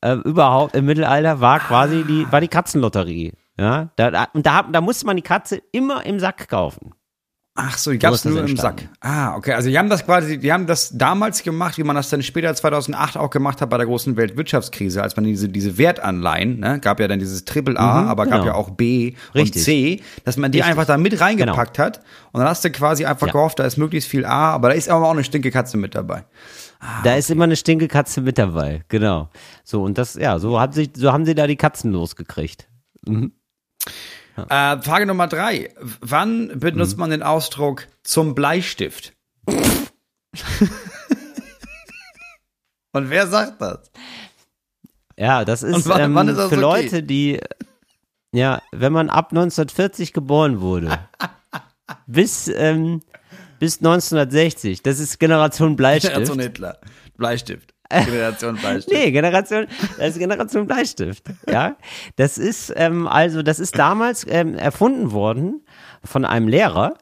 [0.00, 3.32] äh, überhaupt im Mittelalter war quasi die war die Katzenlotterie.
[3.58, 6.94] Ja, da, da, und da, da musste man die Katze immer im Sack kaufen.
[7.56, 8.88] Ach so, die gab es nur im entstanden.
[8.88, 8.88] Sack.
[9.00, 9.52] Ah, okay.
[9.52, 12.54] Also die haben das quasi, die haben das damals gemacht, wie man das dann später
[12.54, 17.00] 2008 auch gemacht hat bei der großen Weltwirtschaftskrise, als man diese, diese Wertanleihen, ne, gab
[17.00, 18.46] ja dann dieses Triple A, aber gab genau.
[18.46, 19.56] ja auch B Richtig.
[19.56, 20.70] und C, dass man die Richtig.
[20.70, 21.98] einfach da mit reingepackt hat
[22.32, 23.32] und dann hast du quasi einfach Ja.
[23.32, 26.24] gehofft, da ist möglichst viel A, aber da ist aber auch eine Stinkekatze mit dabei.
[27.04, 29.28] Da ist immer eine Stinkekatze mit dabei, genau.
[29.64, 32.68] So und das, ja, so hat sich, so haben sie da die Katzen losgekriegt.
[33.06, 35.74] Äh, Frage Nummer drei.
[36.00, 37.00] Wann benutzt Mhm.
[37.00, 39.12] man den Ausdruck zum Bleistift?
[42.92, 43.90] und wer sagt das?
[45.16, 46.62] Ja, das ist, wann- ähm, wann ist das für okay?
[46.82, 47.40] Leute, die,
[48.32, 50.98] ja, wenn man ab 1940 geboren wurde,
[52.06, 53.02] bis, ähm,
[53.60, 56.14] bis 1960, das ist Generation Bleistift.
[56.14, 56.78] Generation Hitler.
[57.16, 57.74] Bleistift.
[57.88, 58.98] Generation Bleistift.
[58.98, 59.66] Nee, Generation,
[59.98, 61.24] das ist Generation Bleistift.
[61.48, 61.76] Ja,
[62.16, 65.62] das ist ähm, also, das ist damals ähm, erfunden worden
[66.02, 66.94] von einem Lehrer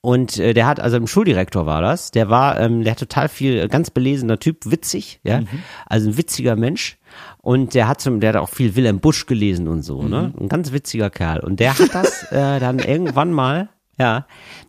[0.00, 2.12] und äh, der hat also im Schuldirektor war das.
[2.12, 5.42] Der war, ähm, der hat total viel, äh, ganz belesener Typ, witzig, ja,
[5.86, 6.98] also ein witziger Mensch.
[7.38, 10.48] Und der hat zum, der hat auch viel Wilhelm Busch gelesen und so, ne, ein
[10.48, 11.40] ganz witziger Kerl.
[11.40, 14.26] Und der hat das äh, dann irgendwann mal ja,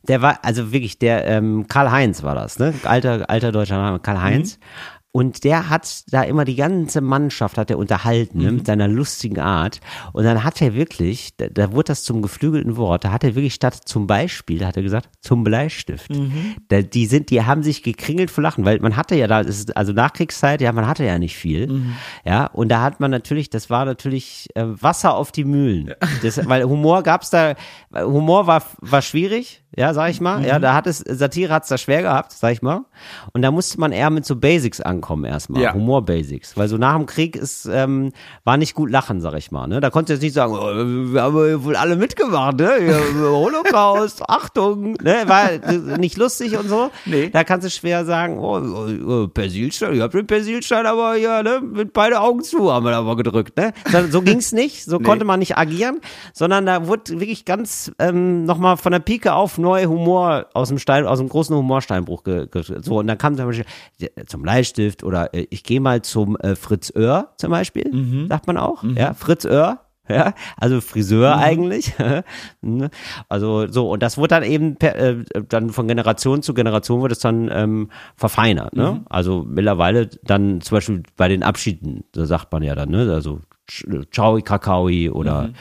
[0.07, 2.73] der war, also wirklich, der ähm, Karl-Heinz war das, ne?
[2.83, 4.59] Alter, alter deutscher Name, Karl-Heinz.
[5.11, 9.39] Und der hat da immer die ganze Mannschaft hat er unterhalten, ne, mit seiner lustigen
[9.39, 9.79] Art.
[10.13, 13.33] Und dann hat er wirklich, da, da wurde das zum geflügelten Wort, da hat er
[13.33, 16.11] wirklich statt zum Beispiel, da hat er gesagt, zum Bleistift.
[16.67, 19.43] Da, die sind, die haben sich gekringelt vor Lachen, weil man hatte ja da,
[19.73, 21.67] also Nachkriegszeit, ja, man hatte ja nicht viel.
[22.23, 25.93] Ja, und da hat man natürlich, das war natürlich äh, Wasser auf die Mühlen.
[26.21, 27.55] Das, weil Humor gab's da,
[27.95, 30.39] Humor war, war schwierig, ja, sag ich mal.
[30.39, 30.45] Mhm.
[30.45, 32.85] Ja, da hat es, Satire hat's da schwer gehabt, sag ich mal.
[33.33, 35.73] Und da musste man eher mit so Basics ankommen erstmal, Ja.
[35.73, 36.57] Humor-Basics.
[36.57, 38.11] Weil so nach dem Krieg ist, ähm,
[38.43, 39.67] war nicht gut lachen, sag ich mal.
[39.67, 39.79] Ne?
[39.79, 42.71] Da konntest du jetzt nicht sagen, oh, wir haben wohl alle mitgemacht, ne?
[43.21, 45.23] Holocaust, Achtung, ne?
[45.27, 46.89] War nicht lustig und so.
[47.05, 47.29] Nee.
[47.29, 51.43] Da kannst du schwer sagen, oh, oh, oh, Persilstein, ich hab den Persilstein aber ja,
[51.43, 53.73] ne, mit beide Augen zu haben wir da mal gedrückt, ne?
[53.91, 55.99] So, so ging's nicht, so konnte man nicht agieren,
[56.33, 60.79] sondern da wurde wirklich ganz ähm, nochmal von der Pike auf neu Humor aus dem
[60.79, 63.65] Stein, aus dem großen Humorsteinbruch ge, ge, so und dann kam zum Beispiel
[63.99, 68.47] äh, zum Bleistift oder äh, ich gehe mal zum äh, Fritz Oehr zum Beispiel, sagt
[68.47, 69.79] man auch, ja, Fritz Oehr.
[70.11, 71.93] Ja, also Friseur eigentlich.
[72.61, 72.89] Ne?
[73.29, 77.11] also so, und das wurde dann eben per, äh, dann von Generation zu Generation wird
[77.11, 78.75] es dann ähm, verfeinert.
[78.75, 79.05] Ne?
[79.07, 83.13] Also mittlerweile dann zum Beispiel bei den Abschieden, da sagt man ja dann, ne?
[83.13, 83.41] Also
[84.11, 85.51] Ciao Kakaoi oder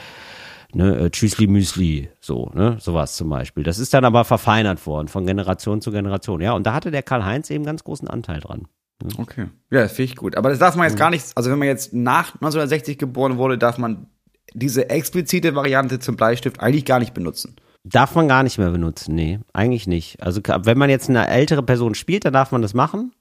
[0.73, 3.65] ne, äh, Tschüssli Müsli, so, ne, sowas zum Beispiel.
[3.65, 6.53] Das ist dann aber verfeinert worden, von Generation zu Generation, ja.
[6.53, 8.69] Und da hatte der Karl-Heinz eben ganz großen Anteil dran.
[9.17, 9.47] Okay.
[9.71, 10.37] Ja, das finde ich gut.
[10.37, 13.57] Aber das darf man jetzt gar nicht, also wenn man jetzt nach 1960 geboren wurde,
[13.57, 14.09] darf man
[14.55, 17.57] diese explizite Variante zum Bleistift eigentlich gar nicht benutzen.
[17.85, 20.23] Darf man gar nicht mehr benutzen, nee, eigentlich nicht.
[20.23, 23.13] Also wenn man jetzt eine ältere Person spielt, dann darf man das machen.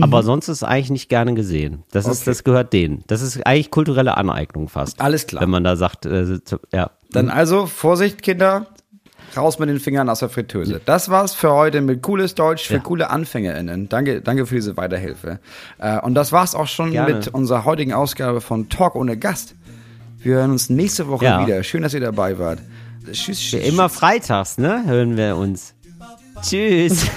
[0.00, 1.82] Aber sonst ist es eigentlich nicht gerne gesehen.
[1.90, 2.30] Das ist, Okay.
[2.30, 3.04] das gehört denen.
[3.08, 5.00] Das ist eigentlich kulturelle Aneignung fast.
[5.00, 5.42] Alles klar.
[5.42, 6.90] Wenn man da sagt, äh, zu- ja.
[7.10, 8.66] Dann also, Vorsicht, Kinder,
[9.36, 10.80] raus mit den Fingern aus der Fritteuse.
[10.84, 12.80] Das war's für heute mit cooles Deutsch für Ja.
[12.80, 13.88] coole AnfängerInnen.
[13.88, 15.40] Danke, danke für diese Weiterhilfe.
[15.78, 17.14] Äh, und das war's auch schon Gerne.
[17.14, 19.54] mit unserer heutigen Ausgabe von Talk ohne Gast.
[20.18, 21.46] Wir hören uns nächste Woche Ja.
[21.46, 21.62] wieder.
[21.64, 22.60] Schön, dass ihr dabei wart.
[23.10, 23.66] Tschüss, tschüss.
[23.66, 25.74] Immer freitags, ne, hören wir uns.
[26.42, 27.06] Tschüss.